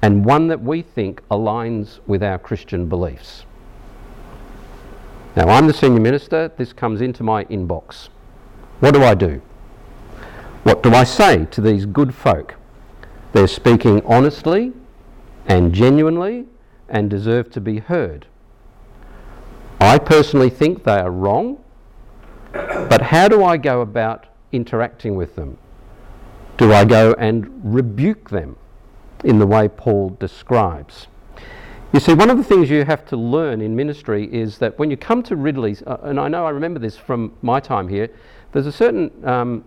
and 0.00 0.24
one 0.24 0.48
that 0.48 0.62
we 0.62 0.80
think 0.80 1.20
aligns 1.30 1.98
with 2.06 2.22
our 2.22 2.38
Christian 2.38 2.88
beliefs. 2.88 3.44
Now, 5.36 5.50
I'm 5.50 5.66
the 5.66 5.74
senior 5.74 6.00
minister. 6.00 6.50
This 6.56 6.72
comes 6.72 7.02
into 7.02 7.22
my 7.22 7.44
inbox. 7.44 8.08
What 8.80 8.94
do 8.94 9.02
I 9.02 9.14
do? 9.14 9.42
What 10.62 10.82
do 10.82 10.94
I 10.94 11.04
say 11.04 11.44
to 11.50 11.60
these 11.60 11.84
good 11.84 12.14
folk? 12.14 12.54
They're 13.34 13.46
speaking 13.46 14.00
honestly 14.06 14.72
and 15.44 15.74
genuinely 15.74 16.46
and 16.88 17.10
deserve 17.10 17.50
to 17.50 17.60
be 17.60 17.80
heard. 17.80 18.26
I 19.78 19.98
personally 19.98 20.48
think 20.48 20.84
they 20.84 20.98
are 20.98 21.10
wrong, 21.10 21.62
but 22.52 23.02
how 23.02 23.28
do 23.28 23.44
I 23.44 23.58
go 23.58 23.82
about 23.82 24.24
interacting 24.52 25.16
with 25.16 25.36
them? 25.36 25.58
Do 26.56 26.72
I 26.72 26.86
go 26.86 27.14
and 27.18 27.60
rebuke 27.62 28.30
them 28.30 28.56
in 29.22 29.38
the 29.38 29.46
way 29.46 29.68
Paul 29.68 30.16
describes? 30.18 31.08
You 31.92 32.00
see, 32.00 32.14
one 32.14 32.30
of 32.30 32.36
the 32.36 32.42
things 32.42 32.68
you 32.68 32.84
have 32.84 33.06
to 33.06 33.16
learn 33.16 33.60
in 33.60 33.76
ministry 33.76 34.28
is 34.32 34.58
that 34.58 34.76
when 34.76 34.90
you 34.90 34.96
come 34.96 35.22
to 35.22 35.36
Ridley's, 35.36 35.82
uh, 35.82 35.98
and 36.02 36.18
I 36.18 36.26
know 36.26 36.44
I 36.44 36.50
remember 36.50 36.80
this 36.80 36.96
from 36.96 37.32
my 37.42 37.60
time 37.60 37.86
here, 37.86 38.10
there's 38.52 38.66
a 38.66 38.72
certain 38.72 39.10
um, 39.24 39.64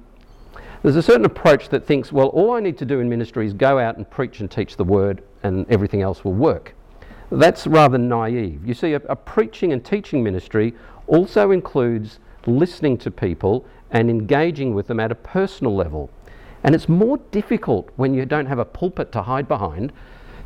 there's 0.84 0.98
a 0.98 1.02
certain 1.02 1.26
approach 1.26 1.70
that 1.70 1.86
thinks, 1.86 2.12
well, 2.12 2.28
all 2.28 2.52
I 2.52 2.60
need 2.60 2.78
to 2.80 2.86
do 2.86 3.00
in 3.00 3.10
ministry 3.10 3.46
is 3.46 3.54
go 3.54 3.80
out 3.80 3.98
and 3.98 4.10
preach 4.10 4.42
and 4.42 4.52
teach 4.52 4.76
the 4.76 4.84
word, 4.84 5.24
and 5.44 5.66
everything 5.70 6.02
else 6.02 6.24
will 6.24 6.34
work. 6.34 6.76
That's 7.32 7.66
rather 7.66 7.98
naive. 7.98 8.66
You 8.66 8.74
see, 8.74 8.94
a, 8.94 9.02
a 9.08 9.16
preaching 9.16 9.72
and 9.72 9.84
teaching 9.84 10.22
ministry 10.22 10.74
also 11.08 11.52
includes 11.52 12.20
listening 12.46 12.98
to 13.00 13.12
people 13.12 13.66
and 13.92 14.10
engaging 14.10 14.74
with 14.74 14.88
them 14.88 15.00
at 15.00 15.12
a 15.12 15.16
personal 15.16 15.76
level. 15.76 16.10
And 16.64 16.76
it's 16.76 16.90
more 16.90 17.18
difficult 17.32 17.90
when 17.96 18.14
you 18.14 18.26
don't 18.26 18.48
have 18.48 18.60
a 18.60 18.66
pulpit 18.66 19.12
to 19.14 19.24
hide 19.24 19.48
behind 19.48 19.94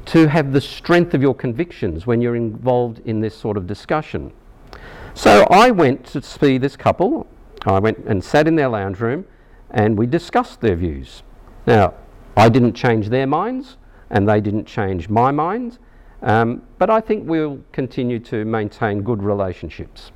to 0.06 0.28
have 0.28 0.52
the 0.52 0.62
strength 0.62 1.14
of 1.14 1.22
your 1.22 1.34
convictions 1.34 2.06
when 2.06 2.22
you're 2.22 2.36
involved 2.36 3.00
in 3.06 3.22
this 3.22 3.36
sort 3.36 3.58
of 3.58 3.68
discussion. 3.68 4.32
So 5.14 5.46
I 5.50 5.72
went 5.72 6.06
to 6.08 6.22
see 6.22 6.58
this 6.58 6.76
couple. 6.76 7.28
I 7.66 7.80
went 7.80 8.00
and 8.00 8.24
sat 8.24 8.48
in 8.48 8.56
their 8.56 8.70
lounge 8.70 9.00
room 9.00 9.26
and 9.70 9.98
we 9.98 10.06
discussed 10.08 10.62
their 10.62 10.76
views. 10.76 11.24
Now, 11.66 11.94
I 12.36 12.50
didn't 12.50 12.74
change 12.74 13.10
their 13.10 13.28
minds 13.28 13.78
and 14.10 14.28
they 14.28 14.42
didn't 14.42 14.66
change 14.66 15.10
my 15.10 15.32
mind, 15.32 15.78
um, 16.22 16.64
but 16.78 16.90
I 16.90 17.00
think 17.00 17.28
we'll 17.28 17.60
continue 17.72 18.20
to 18.20 18.44
maintain 18.46 19.02
good 19.02 19.24
relationships. 19.24 20.12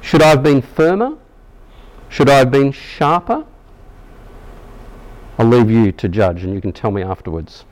Should 0.00 0.22
I 0.22 0.28
have 0.28 0.42
been 0.42 0.62
firmer? 0.62 1.16
Should 2.08 2.28
I 2.28 2.38
have 2.38 2.50
been 2.50 2.72
sharper? 2.72 3.44
I'll 5.38 5.46
leave 5.46 5.70
you 5.70 5.90
to 5.92 6.08
judge 6.08 6.44
and 6.44 6.54
you 6.54 6.60
can 6.60 6.72
tell 6.72 6.90
me 6.90 7.02
afterwards. 7.02 7.64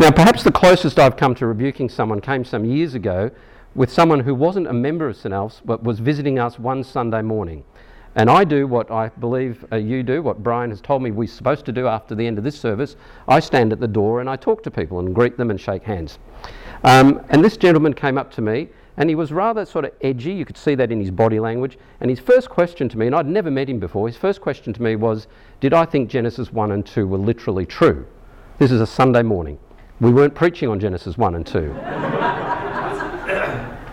Now, 0.00 0.12
perhaps 0.12 0.44
the 0.44 0.52
closest 0.52 1.00
I've 1.00 1.16
come 1.16 1.34
to 1.34 1.46
rebuking 1.48 1.88
someone 1.88 2.20
came 2.20 2.44
some 2.44 2.64
years 2.64 2.94
ago 2.94 3.32
with 3.74 3.92
someone 3.92 4.20
who 4.20 4.32
wasn't 4.32 4.68
a 4.68 4.72
member 4.72 5.08
of 5.08 5.16
St 5.16 5.34
Alf's 5.34 5.60
but 5.64 5.82
was 5.82 5.98
visiting 5.98 6.38
us 6.38 6.56
one 6.56 6.84
Sunday 6.84 7.20
morning. 7.20 7.64
And 8.14 8.30
I 8.30 8.44
do 8.44 8.68
what 8.68 8.92
I 8.92 9.08
believe 9.08 9.64
uh, 9.72 9.76
you 9.76 10.04
do, 10.04 10.22
what 10.22 10.40
Brian 10.40 10.70
has 10.70 10.80
told 10.80 11.02
me 11.02 11.10
we're 11.10 11.26
supposed 11.26 11.64
to 11.66 11.72
do 11.72 11.88
after 11.88 12.14
the 12.14 12.24
end 12.24 12.38
of 12.38 12.44
this 12.44 12.58
service. 12.58 12.94
I 13.26 13.40
stand 13.40 13.72
at 13.72 13.80
the 13.80 13.88
door 13.88 14.20
and 14.20 14.30
I 14.30 14.36
talk 14.36 14.62
to 14.62 14.70
people 14.70 15.00
and 15.00 15.12
greet 15.12 15.36
them 15.36 15.50
and 15.50 15.60
shake 15.60 15.82
hands. 15.82 16.20
Um, 16.84 17.20
and 17.30 17.44
this 17.44 17.56
gentleman 17.56 17.92
came 17.92 18.18
up 18.18 18.30
to 18.34 18.40
me 18.40 18.68
and 18.98 19.08
he 19.08 19.16
was 19.16 19.32
rather 19.32 19.64
sort 19.64 19.84
of 19.84 19.90
edgy. 20.00 20.30
You 20.30 20.44
could 20.44 20.56
see 20.56 20.76
that 20.76 20.92
in 20.92 21.00
his 21.00 21.10
body 21.10 21.40
language. 21.40 21.76
And 22.00 22.08
his 22.08 22.20
first 22.20 22.50
question 22.50 22.88
to 22.90 22.96
me, 22.96 23.06
and 23.06 23.16
I'd 23.16 23.26
never 23.26 23.50
met 23.50 23.68
him 23.68 23.80
before, 23.80 24.06
his 24.06 24.16
first 24.16 24.40
question 24.40 24.72
to 24.74 24.80
me 24.82 24.94
was 24.94 25.26
Did 25.58 25.74
I 25.74 25.86
think 25.86 26.08
Genesis 26.08 26.52
1 26.52 26.70
and 26.70 26.86
2 26.86 27.04
were 27.08 27.18
literally 27.18 27.66
true? 27.66 28.06
This 28.58 28.70
is 28.70 28.80
a 28.80 28.86
Sunday 28.86 29.22
morning. 29.22 29.58
We 30.00 30.12
weren't 30.12 30.34
preaching 30.34 30.68
on 30.68 30.78
Genesis 30.78 31.18
1 31.18 31.34
and 31.34 31.46
2. 31.46 31.58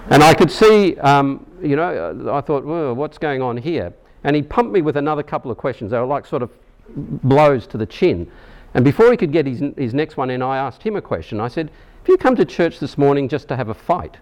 and 0.10 0.24
I 0.24 0.34
could 0.36 0.52
see, 0.52 0.98
um, 1.00 1.46
you 1.62 1.76
know, 1.76 2.32
I 2.32 2.42
thought, 2.42 2.64
well, 2.64 2.94
what's 2.94 3.18
going 3.18 3.42
on 3.42 3.58
here? 3.58 3.92
And 4.24 4.36
he 4.36 4.44
pumped 4.44 4.72
me 4.72 4.82
with 4.82 4.98
another 4.98 5.24
couple 5.24 5.50
of 5.50 5.58
questions. 5.58 5.92
They 5.92 6.00
were 6.00 6.06
like 6.06 6.28
sort 6.28 6.44
of 6.44 6.52
blows 6.90 7.66
to 7.68 7.78
the 7.78 7.86
chin. 7.86 8.32
And 8.76 8.86
before 8.86 9.10
he 9.10 9.18
could 9.18 9.32
get 9.32 9.48
his, 9.48 9.64
his 9.78 9.94
next 9.94 10.18
one 10.18 10.30
in, 10.30 10.42
I 10.42 10.58
asked 10.58 10.84
him 10.84 10.96
a 10.96 11.02
question. 11.02 11.40
I 11.40 11.48
said, 11.48 11.72
Have 12.02 12.08
you 12.10 12.18
come 12.18 12.36
to 12.36 12.46
church 12.46 12.80
this 12.80 12.98
morning 12.98 13.28
just 13.28 13.48
to 13.48 13.56
have 13.56 13.70
a 13.70 13.74
fight? 13.74 14.18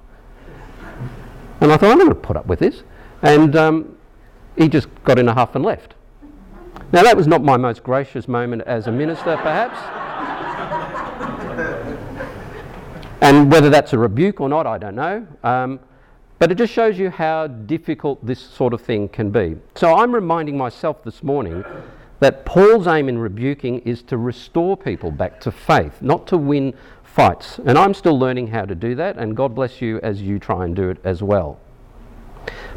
And 1.60 1.72
I 1.72 1.78
thought, 1.78 1.92
I'm 1.92 1.98
going 1.98 2.10
to 2.10 2.16
put 2.16 2.38
up 2.38 2.46
with 2.46 2.60
this. 2.60 2.84
And 3.22 3.56
um, 3.56 3.98
he 4.58 4.70
just 4.70 4.88
got 5.04 5.20
in 5.20 5.28
a 5.28 5.34
huff 5.34 5.56
and 5.56 5.66
left. 5.66 5.96
Now, 6.92 7.04
that 7.04 7.18
was 7.18 7.28
not 7.28 7.44
my 7.44 7.58
most 7.58 7.84
gracious 7.84 8.28
moment 8.28 8.62
as 8.64 8.88
a 8.88 8.92
minister, 8.92 9.36
perhaps. 9.38 10.03
And 13.24 13.50
whether 13.52 13.70
that's 13.70 13.94
a 13.94 13.98
rebuke 13.98 14.42
or 14.42 14.50
not, 14.50 14.68
I 14.68 14.78
don't 14.78 14.96
know. 14.96 15.26
Um, 15.44 15.80
But 16.40 16.52
it 16.52 16.56
just 16.56 16.74
shows 16.74 17.00
you 17.00 17.10
how 17.10 17.48
difficult 17.48 18.26
this 18.26 18.40
sort 18.40 18.74
of 18.74 18.82
thing 18.82 19.08
can 19.08 19.30
be. 19.30 19.56
So 19.76 19.96
I'm 19.96 20.14
reminding 20.14 20.58
myself 20.58 21.02
this 21.04 21.24
morning 21.24 21.64
that 22.20 22.44
Paul's 22.44 22.86
aim 22.86 23.08
in 23.08 23.18
rebuking 23.18 23.80
is 23.86 24.02
to 24.04 24.18
restore 24.18 24.76
people 24.76 25.10
back 25.10 25.40
to 25.42 25.52
faith, 25.52 26.02
not 26.02 26.28
to 26.28 26.38
win 26.38 26.74
fights. 27.04 27.60
And 27.66 27.78
I'm 27.78 27.94
still 27.94 28.20
learning 28.20 28.48
how 28.48 28.66
to 28.66 28.76
do 28.76 28.94
that, 28.96 29.18
and 29.18 29.38
God 29.38 29.56
bless 29.56 29.82
you 29.82 30.02
as 30.02 30.22
you 30.22 30.38
try 30.38 30.66
and 30.66 30.76
do 30.76 30.90
it 30.90 30.98
as 31.06 31.24
well. 31.24 31.60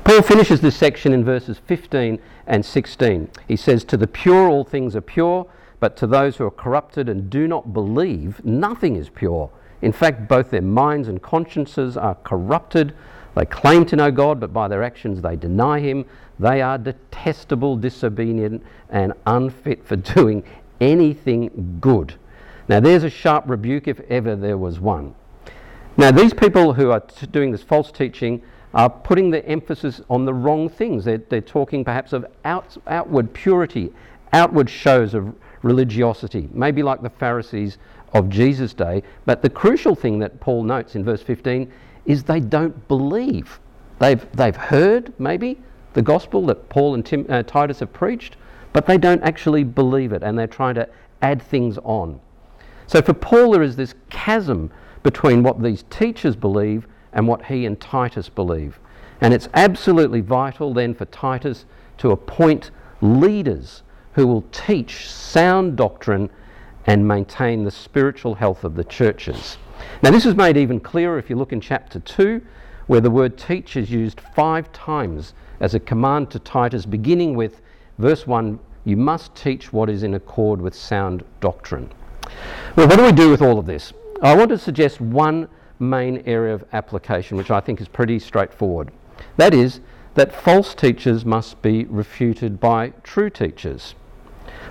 Paul 0.05 0.23
finishes 0.23 0.61
this 0.61 0.77
section 0.77 1.13
in 1.13 1.25
verses 1.25 1.59
15 1.67 2.21
and 2.47 2.65
16. 2.65 3.29
He 3.49 3.57
says, 3.57 3.83
To 3.85 3.97
the 3.97 4.07
pure 4.07 4.49
all 4.49 4.63
things 4.63 4.95
are 4.95 5.01
pure, 5.01 5.47
but 5.81 5.97
to 5.97 6.07
those 6.07 6.37
who 6.37 6.45
are 6.45 6.53
corrupted 6.53 7.09
and 7.09 7.29
do 7.29 7.49
not 7.49 7.73
believe, 7.73 8.45
nothing 8.45 8.95
is 8.95 9.09
pure. 9.09 9.51
In 9.83 9.93
fact, 9.93 10.29
both 10.29 10.51
their 10.51 10.63
minds 10.63 11.09
and 11.09 11.23
consciences 11.23 11.97
are 11.97 12.15
corrupted. 12.17 12.95
They 13.35 13.45
claim 13.45 13.85
to 13.87 13.97
know 13.97 14.11
God, 14.11 14.41
but 14.41 14.53
by 14.53 14.69
their 14.69 14.83
actions 14.83 15.21
they 15.21 15.37
deny 15.37 15.81
Him. 15.81 16.07
They 16.39 16.63
are 16.63 16.79
detestable, 16.79 17.77
disobedient, 17.77 18.63
and 18.91 19.13
unfit 19.27 19.87
for 19.87 19.97
doing 20.15 20.45
anything 20.81 21.79
good. 21.81 22.15
Now, 22.69 22.81
there's 22.81 23.05
a 23.05 23.11
sharp 23.11 23.45
rebuke 23.47 23.87
if 23.89 24.01
ever 24.09 24.35
there 24.35 24.59
was 24.59 24.81
one. 24.81 25.15
Now, 25.97 26.11
these 26.11 26.35
people 26.35 26.75
who 26.75 26.91
are 26.91 27.01
t- 27.01 27.27
doing 27.27 27.53
this 27.53 27.63
false 27.63 27.91
teaching 27.91 28.43
are 28.75 28.91
putting 28.91 29.31
the 29.31 29.47
emphasis 29.47 30.01
on 30.11 30.25
the 30.25 30.35
wrong 30.35 30.69
things. 30.69 31.05
They're, 31.05 31.19
they're 31.19 31.41
talking 31.41 31.85
perhaps 31.85 32.13
of 32.13 32.27
out, 32.45 32.77
outward 32.87 33.33
purity, 33.33 33.93
outward 34.33 34.69
shows 34.69 35.15
of 35.15 35.35
religiosity, 35.63 36.49
maybe 36.53 36.83
like 36.83 37.03
the 37.03 37.11
Pharisees 37.11 37.79
of 38.19 38.29
Jesus' 38.29 38.75
day. 38.75 39.03
But 39.25 39.43
the 39.43 39.51
crucial 39.51 39.95
thing 39.95 40.19
that 40.21 40.41
Paul 40.41 40.65
notes 40.65 40.95
in 40.95 41.05
verse 41.05 41.23
15 41.23 41.71
is 42.05 42.25
they 42.25 42.41
don't 42.41 42.87
believe. 42.89 43.61
They've, 43.99 44.25
they've 44.33 44.57
heard, 44.57 45.13
maybe, 45.19 45.59
the 45.95 46.03
gospel 46.03 46.47
that 46.47 46.69
Paul 46.69 46.95
and 46.95 47.05
Tim, 47.05 47.27
uh, 47.29 47.43
Titus 47.43 47.81
have 47.81 47.93
preached, 47.93 48.37
but 48.73 48.87
they 48.87 48.99
don't 48.99 49.23
actually 49.23 49.65
believe 49.65 50.13
it 50.13 50.23
and 50.23 50.39
they're 50.39 50.47
trying 50.47 50.75
to 50.75 50.89
add 51.23 51.41
things 51.41 51.79
on. 51.79 52.21
So 52.87 53.01
for 53.03 53.15
Paul, 53.15 53.53
there 53.53 53.63
is 53.63 53.77
this 53.77 53.95
chasm 54.11 54.71
between 55.03 55.43
what 55.43 55.63
these 55.63 55.85
teachers 55.89 56.37
believe 56.37 56.87
and 57.13 57.27
what 57.27 57.47
he 57.47 57.65
and 57.65 57.81
Titus 57.81 58.29
believe. 58.29 58.79
And 59.21 59.33
it's 59.33 59.49
absolutely 59.55 60.21
vital 60.21 60.75
then 60.75 60.95
for 60.95 61.07
Titus 61.07 61.65
to 61.99 62.11
appoint 62.11 62.71
leaders 63.01 63.83
who 64.13 64.27
will 64.27 64.45
teach 64.53 65.09
sound 65.09 65.77
doctrine 65.77 66.31
and 66.87 67.07
maintain 67.07 67.65
the 67.65 67.71
spiritual 67.71 68.37
health 68.37 68.65
of 68.65 68.77
the 68.77 68.85
churches. 68.85 69.59
Now, 70.03 70.11
this 70.11 70.25
is 70.25 70.35
made 70.35 70.57
even 70.57 70.81
clearer 70.81 71.19
if 71.19 71.29
you 71.29 71.37
look 71.37 71.53
in 71.53 71.61
chapter 71.61 71.99
2, 72.01 72.41
where 72.87 73.01
the 73.01 73.11
word 73.11 73.37
teach 73.37 73.77
is 73.77 73.91
used 73.91 74.21
five 74.21 74.73
times 74.73 75.35
as 75.61 75.75
a 75.75 75.81
command 75.81 76.31
to 76.31 76.39
Titus, 76.39 76.87
beginning 76.87 77.35
with 77.35 77.61
verse 77.99 78.27
1 78.27 78.59
You 78.85 78.97
must 78.97 79.35
teach 79.35 79.73
what 79.73 79.91
is 79.91 80.03
in 80.03 80.15
accord 80.15 80.61
with 80.61 80.75
sound 80.75 81.25
doctrine. 81.41 81.91
Well, 82.77 82.87
what 82.89 82.97
do 82.97 83.05
we 83.05 83.13
do 83.13 83.31
with 83.31 83.43
all 83.43 83.59
of 83.59 83.67
this? 83.67 83.93
I 84.23 84.35
want 84.37 84.51
to 84.51 84.59
suggest 84.59 85.01
one 85.01 85.49
main 85.79 86.23
area 86.27 86.55
of 86.55 86.65
application, 86.73 87.37
which 87.37 87.51
I 87.51 87.61
think 87.61 87.81
is 87.81 87.89
pretty 87.89 88.19
straightforward. 88.19 88.91
That 89.37 89.53
is, 89.53 89.81
that 90.15 90.35
false 90.35 90.75
teachers 90.75 91.25
must 91.25 91.61
be 91.61 91.85
refuted 91.85 92.59
by 92.59 92.91
true 93.03 93.29
teachers. 93.29 93.95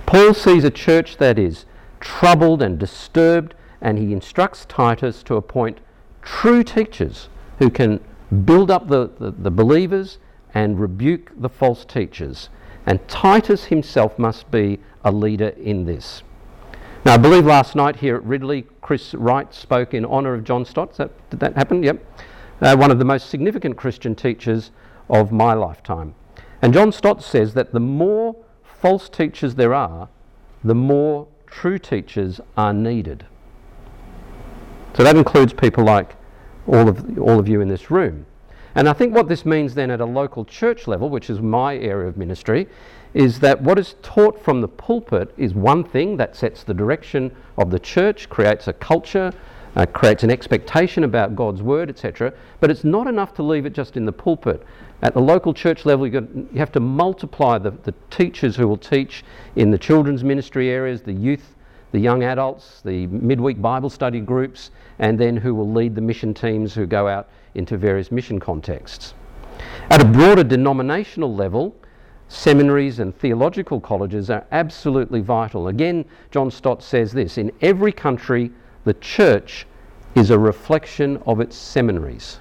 Paul 0.06 0.34
sees 0.34 0.64
a 0.64 0.72
church 0.72 1.18
that 1.18 1.38
is 1.38 1.66
troubled 2.06 2.62
and 2.62 2.78
disturbed, 2.78 3.56
and 3.82 3.98
he 3.98 4.14
instructs 4.14 4.64
Titus 4.66 5.24
to 5.24 5.36
appoint 5.36 5.80
true 6.22 6.64
teachers 6.64 7.30
who 7.58 7.70
can 7.72 8.00
build 8.46 8.70
up 8.70 8.88
the, 8.88 9.10
the, 9.20 9.32
the 9.32 9.50
believers 9.50 10.20
and 10.54 10.80
rebuke 10.80 11.32
the 11.36 11.50
false 11.50 11.84
teachers. 11.84 12.50
And 12.86 13.06
Titus 13.08 13.66
himself 13.66 14.20
must 14.20 14.52
be 14.52 14.80
a 15.04 15.12
leader 15.12 15.50
in 15.50 15.86
this. 15.86 16.22
Now, 17.06 17.16
I 17.16 17.18
believe 17.18 17.46
last 17.46 17.76
night 17.76 17.98
here 17.98 18.16
at 18.16 18.24
Ridley, 18.24 18.66
Chris 18.82 19.16
Wright 19.16 19.52
spoke 19.54 19.96
in 19.96 20.06
honour 20.06 20.36
of 20.36 20.44
John 20.44 20.64
Stott. 20.64 20.96
That, 20.98 21.30
did 21.32 21.40
that 21.40 21.56
happen? 21.56 21.82
Yep. 21.82 22.06
Uh, 22.62 22.76
one 22.76 22.92
of 22.92 23.00
the 23.00 23.06
most 23.06 23.30
significant 23.30 23.78
Christian 23.78 24.14
teachers 24.14 24.70
of 25.10 25.32
my 25.32 25.54
lifetime. 25.54 26.14
And 26.62 26.72
John 26.72 26.92
Stott 26.92 27.24
says 27.24 27.56
that 27.56 27.74
the 27.74 27.80
more 27.80 28.36
false 28.64 29.10
teachers 29.10 29.56
there 29.56 29.74
are, 29.74 30.08
the 30.64 30.76
more 30.76 31.28
true 31.56 31.80
teachers 31.80 32.42
are 32.58 32.74
needed. 32.74 33.26
So 34.96 35.04
that 35.04 35.16
includes 35.16 35.54
people 35.54 35.86
like 35.86 36.16
all 36.68 36.90
of, 36.90 37.18
all 37.18 37.40
of 37.40 37.48
you 37.48 37.62
in 37.62 37.70
this 37.70 37.90
room. 37.90 38.26
And 38.76 38.90
I 38.90 38.94
think 38.94 39.16
what 39.16 39.30
this 39.30 39.46
means 39.46 39.74
then 39.74 39.90
at 39.90 40.02
a 40.02 40.06
local 40.06 40.44
church 40.44 40.86
level, 40.86 41.10
which 41.10 41.30
is 41.30 41.40
my 41.40 41.78
area 41.78 42.10
of 42.10 42.18
ministry, 42.18 42.68
is 43.14 43.40
that 43.40 43.62
what 43.62 43.80
is 43.80 43.96
taught 44.02 44.44
from 44.44 44.60
the 44.60 44.68
pulpit 44.68 45.34
is 45.38 45.54
one 45.54 45.86
thing 45.86 46.18
that 46.18 46.36
sets 46.36 46.64
the 46.64 46.74
direction 46.74 47.34
of 47.58 47.72
the 47.72 47.80
church, 47.80 48.28
creates 48.30 48.68
a 48.68 48.74
culture, 48.74 49.32
uh, 49.78 49.86
creates 49.86 50.24
an 50.24 50.32
expectation 50.32 51.06
about 51.06 51.38
God's 51.38 51.62
word, 51.62 51.90
etc. 51.90 52.34
But 52.60 52.70
it's 52.70 52.84
not 52.84 53.08
enough 53.08 53.34
to 53.36 53.44
leave 53.44 53.66
it 53.66 53.74
just 53.74 53.96
in 53.96 54.06
the 54.06 54.12
pulpit. 54.12 54.62
At 55.02 55.14
the 55.14 55.22
local 55.22 55.54
church 55.54 55.86
level, 55.86 56.10
got, 56.10 56.24
you 56.36 56.58
have 56.58 56.72
to 56.72 56.80
multiply 56.80 57.58
the, 57.58 57.72
the 57.72 57.94
teachers 58.10 58.56
who 58.56 58.68
will 58.68 58.78
teach 58.78 59.24
in 59.56 59.72
the 59.72 59.78
children's 59.78 60.24
ministry 60.24 60.70
areas, 60.70 61.02
the 61.02 61.14
youth, 61.14 61.56
the 61.92 62.00
young 62.00 62.24
adults, 62.24 62.82
the 62.82 63.08
midweek 63.08 63.62
Bible 63.62 63.90
study 63.90 64.20
groups, 64.20 64.72
and 65.00 65.20
then 65.20 65.38
who 65.38 65.54
will 65.54 65.72
lead 65.72 65.96
the 65.96 66.02
mission 66.02 66.34
teams 66.34 66.74
who 66.74 66.86
go 66.86 67.08
out 67.08 67.30
into 67.56 67.78
various 67.78 68.12
mission 68.12 68.40
contexts. 68.40 69.14
At 69.90 70.02
a 70.02 70.06
broader 70.06 70.44
denominational 70.44 71.34
level, 71.34 71.76
seminaries 72.28 73.00
and 73.00 73.16
theological 73.18 73.80
colleges 73.80 74.30
are 74.30 74.46
absolutely 74.52 75.22
vital. 75.22 75.68
Again, 75.68 76.06
John 76.32 76.50
Stott 76.50 76.82
says 76.82 77.12
this 77.12 77.38
in 77.38 77.52
every 77.62 77.92
country, 77.92 78.52
the 78.84 78.94
church 78.96 79.68
is 80.16 80.32
a 80.32 80.40
reflection 80.40 81.22
of 81.26 81.40
its 81.40 81.56
seminaries. 81.56 82.40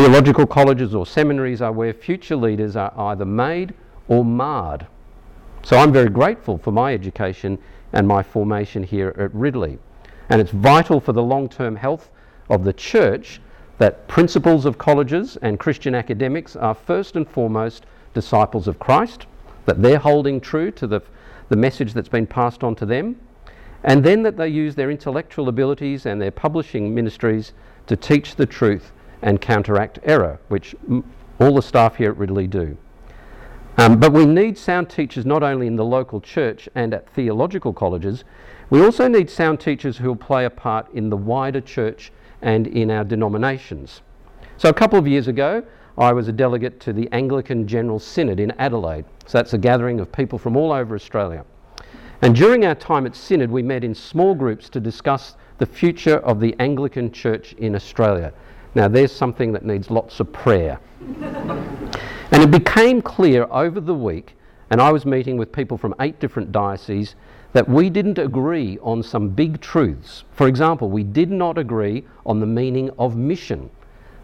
Theological 0.00 0.46
colleges 0.46 0.94
or 0.94 1.04
seminaries 1.04 1.60
are 1.60 1.72
where 1.72 1.92
future 1.92 2.34
leaders 2.34 2.74
are 2.74 2.90
either 2.96 3.26
made 3.26 3.74
or 4.08 4.24
marred. 4.24 4.86
So 5.62 5.76
I'm 5.76 5.92
very 5.92 6.08
grateful 6.08 6.56
for 6.56 6.72
my 6.72 6.94
education 6.94 7.58
and 7.92 8.08
my 8.08 8.22
formation 8.22 8.82
here 8.82 9.14
at 9.18 9.34
Ridley. 9.34 9.78
And 10.30 10.40
it's 10.40 10.52
vital 10.52 11.00
for 11.00 11.12
the 11.12 11.22
long 11.22 11.50
term 11.50 11.76
health 11.76 12.08
of 12.48 12.64
the 12.64 12.72
church 12.72 13.42
that 13.76 14.08
principals 14.08 14.64
of 14.64 14.78
colleges 14.78 15.36
and 15.42 15.60
Christian 15.60 15.94
academics 15.94 16.56
are 16.56 16.74
first 16.74 17.14
and 17.14 17.28
foremost 17.28 17.84
disciples 18.14 18.66
of 18.66 18.78
Christ, 18.78 19.26
that 19.66 19.82
they're 19.82 19.98
holding 19.98 20.40
true 20.40 20.70
to 20.70 20.86
the, 20.86 21.02
the 21.50 21.56
message 21.56 21.92
that's 21.92 22.08
been 22.08 22.26
passed 22.26 22.64
on 22.64 22.74
to 22.76 22.86
them, 22.86 23.20
and 23.84 24.02
then 24.02 24.22
that 24.22 24.38
they 24.38 24.48
use 24.48 24.74
their 24.74 24.90
intellectual 24.90 25.50
abilities 25.50 26.06
and 26.06 26.22
their 26.22 26.30
publishing 26.30 26.94
ministries 26.94 27.52
to 27.86 27.96
teach 27.96 28.36
the 28.36 28.46
truth 28.46 28.92
and 29.22 29.40
counteract 29.40 29.98
error, 30.02 30.38
which 30.48 30.74
all 31.38 31.54
the 31.54 31.62
staff 31.62 31.96
here 31.96 32.10
at 32.10 32.16
Ridley 32.16 32.46
do. 32.46 32.76
Um, 33.76 33.98
but 33.98 34.12
we 34.12 34.26
need 34.26 34.58
sound 34.58 34.90
teachers 34.90 35.24
not 35.24 35.42
only 35.42 35.66
in 35.66 35.76
the 35.76 35.84
local 35.84 36.20
church 36.20 36.68
and 36.74 36.92
at 36.92 37.08
theological 37.10 37.72
colleges, 37.72 38.24
we 38.68 38.84
also 38.84 39.08
need 39.08 39.30
sound 39.30 39.58
teachers 39.58 39.96
who 39.96 40.08
will 40.08 40.16
play 40.16 40.44
a 40.44 40.50
part 40.50 40.92
in 40.92 41.08
the 41.08 41.16
wider 41.16 41.60
church 41.60 42.12
and 42.42 42.66
in 42.66 42.90
our 42.90 43.04
denominations. 43.04 44.02
So, 44.58 44.68
a 44.68 44.74
couple 44.74 44.98
of 44.98 45.08
years 45.08 45.28
ago, 45.28 45.64
I 45.96 46.12
was 46.12 46.28
a 46.28 46.32
delegate 46.32 46.80
to 46.80 46.92
the 46.92 47.08
Anglican 47.12 47.66
General 47.66 47.98
Synod 47.98 48.38
in 48.38 48.50
Adelaide. 48.52 49.04
So, 49.26 49.38
that's 49.38 49.54
a 49.54 49.58
gathering 49.58 50.00
of 50.00 50.12
people 50.12 50.38
from 50.38 50.56
all 50.56 50.72
over 50.72 50.94
Australia. 50.94 51.44
And 52.22 52.34
during 52.34 52.66
our 52.66 52.74
time 52.74 53.06
at 53.06 53.16
Synod, 53.16 53.50
we 53.50 53.62
met 53.62 53.82
in 53.82 53.94
small 53.94 54.34
groups 54.34 54.68
to 54.70 54.80
discuss 54.80 55.36
the 55.56 55.66
future 55.66 56.18
of 56.18 56.38
the 56.38 56.54
Anglican 56.58 57.10
Church 57.12 57.54
in 57.54 57.74
Australia. 57.74 58.32
Now, 58.74 58.86
there's 58.86 59.10
something 59.10 59.52
that 59.52 59.64
needs 59.64 59.90
lots 59.90 60.20
of 60.20 60.32
prayer. 60.32 60.78
and 61.00 62.42
it 62.42 62.50
became 62.50 63.02
clear 63.02 63.48
over 63.50 63.80
the 63.80 63.94
week, 63.94 64.36
and 64.70 64.80
I 64.80 64.92
was 64.92 65.04
meeting 65.04 65.36
with 65.36 65.50
people 65.50 65.76
from 65.76 65.94
eight 66.00 66.20
different 66.20 66.52
dioceses, 66.52 67.16
that 67.52 67.68
we 67.68 67.90
didn't 67.90 68.18
agree 68.18 68.78
on 68.80 69.02
some 69.02 69.28
big 69.28 69.60
truths. 69.60 70.22
For 70.30 70.46
example, 70.46 70.88
we 70.88 71.02
did 71.02 71.32
not 71.32 71.58
agree 71.58 72.04
on 72.24 72.38
the 72.38 72.46
meaning 72.46 72.90
of 72.96 73.16
mission. 73.16 73.70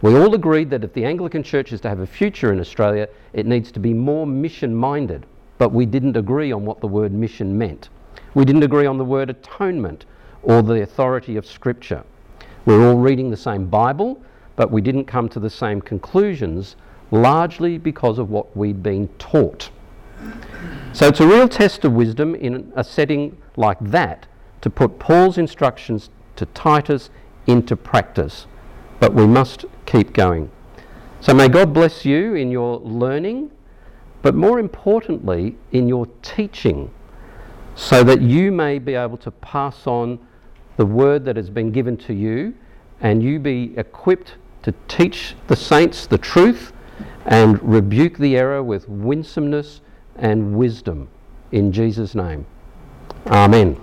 We 0.01 0.17
all 0.17 0.33
agreed 0.35 0.71
that 0.71 0.85
if 0.85 0.93
the 0.93 1.05
Anglican 1.05 1.43
Church 1.43 1.73
is 1.73 1.81
to 1.81 1.89
have 1.89 1.99
a 1.99 2.07
future 2.07 2.53
in 2.53 2.61
Australia, 2.61 3.09
it 3.33 3.47
needs 3.47 3.73
to 3.73 3.81
be 3.81 3.93
more 3.93 4.27
mission 4.27 4.73
minded, 4.73 5.27
but 5.59 5.73
we 5.73 5.87
didn't 5.87 6.17
agree 6.17 6.53
on 6.53 6.65
what 6.65 6.81
the 6.81 6.87
word 6.87 7.13
mission 7.13 7.59
meant. 7.59 7.89
We 8.35 8.45
didn't 8.45 8.63
agree 8.63 8.87
on 8.87 8.99
the 8.99 9.05
word 9.05 9.31
atonement 9.31 10.05
or 10.45 10.63
the 10.63 10.83
authority 10.83 11.37
of 11.37 11.47
Scripture. 11.47 12.05
We 12.67 12.77
we're 12.77 12.89
all 12.89 12.99
reading 12.99 13.31
the 13.31 13.37
same 13.37 13.67
Bible, 13.67 14.23
but 14.57 14.71
we 14.71 14.81
didn't 14.81 15.05
come 15.05 15.29
to 15.29 15.41
the 15.41 15.51
same 15.51 15.81
conclusions, 15.81 16.77
largely 17.11 17.79
because 17.79 18.19
of 18.19 18.31
what 18.31 18.57
we'd 18.57 18.83
been 18.83 19.09
taught. 19.19 19.71
So 20.93 21.09
it's 21.09 21.21
a 21.21 21.27
real 21.27 21.49
test 21.49 21.85
of 21.85 21.93
wisdom 21.93 22.35
in 22.35 22.73
a 22.75 22.83
setting 22.83 23.37
like 23.57 23.79
that 23.81 24.27
to 24.63 24.71
put 24.71 24.99
Paul's 24.99 25.39
instructions 25.39 26.11
to 26.37 26.47
Titus 26.47 27.11
into 27.47 27.77
practice. 27.77 28.47
But 28.99 29.13
we 29.13 29.27
must 29.27 29.67
keep 29.85 30.15
going. 30.15 30.51
So 31.21 31.35
may 31.35 31.49
God 31.49 31.75
bless 31.75 32.05
you 32.05 32.35
in 32.35 32.51
your 32.51 32.79
learning, 32.79 33.51
but 34.23 34.35
more 34.35 34.59
importantly, 34.59 35.57
in 35.73 35.87
your 35.87 36.07
teaching, 36.23 36.91
so 37.75 38.03
that 38.03 38.23
you 38.23 38.51
may 38.51 38.79
be 38.79 38.95
able 38.95 39.19
to 39.19 39.31
pass 39.31 39.87
on 39.87 40.19
the 40.79 40.87
word 40.87 41.25
that 41.27 41.37
has 41.37 41.51
been 41.51 41.71
given 41.71 41.97
to 41.99 42.15
you 42.15 42.55
and 43.01 43.23
you 43.23 43.39
be 43.39 43.75
equipped 43.77 44.37
to 44.67 44.75
teach 44.89 45.37
the 45.47 45.55
saints 45.55 46.09
the 46.09 46.19
truth 46.19 46.73
and 47.27 47.63
rebuke 47.63 48.19
the 48.19 48.37
error 48.37 48.65
with 48.65 48.89
winsomeness 48.89 49.81
and 50.17 50.57
wisdom. 50.57 51.07
In 51.53 51.71
Jesus' 51.71 52.17
name. 52.17 52.45
Amen. 53.29 53.77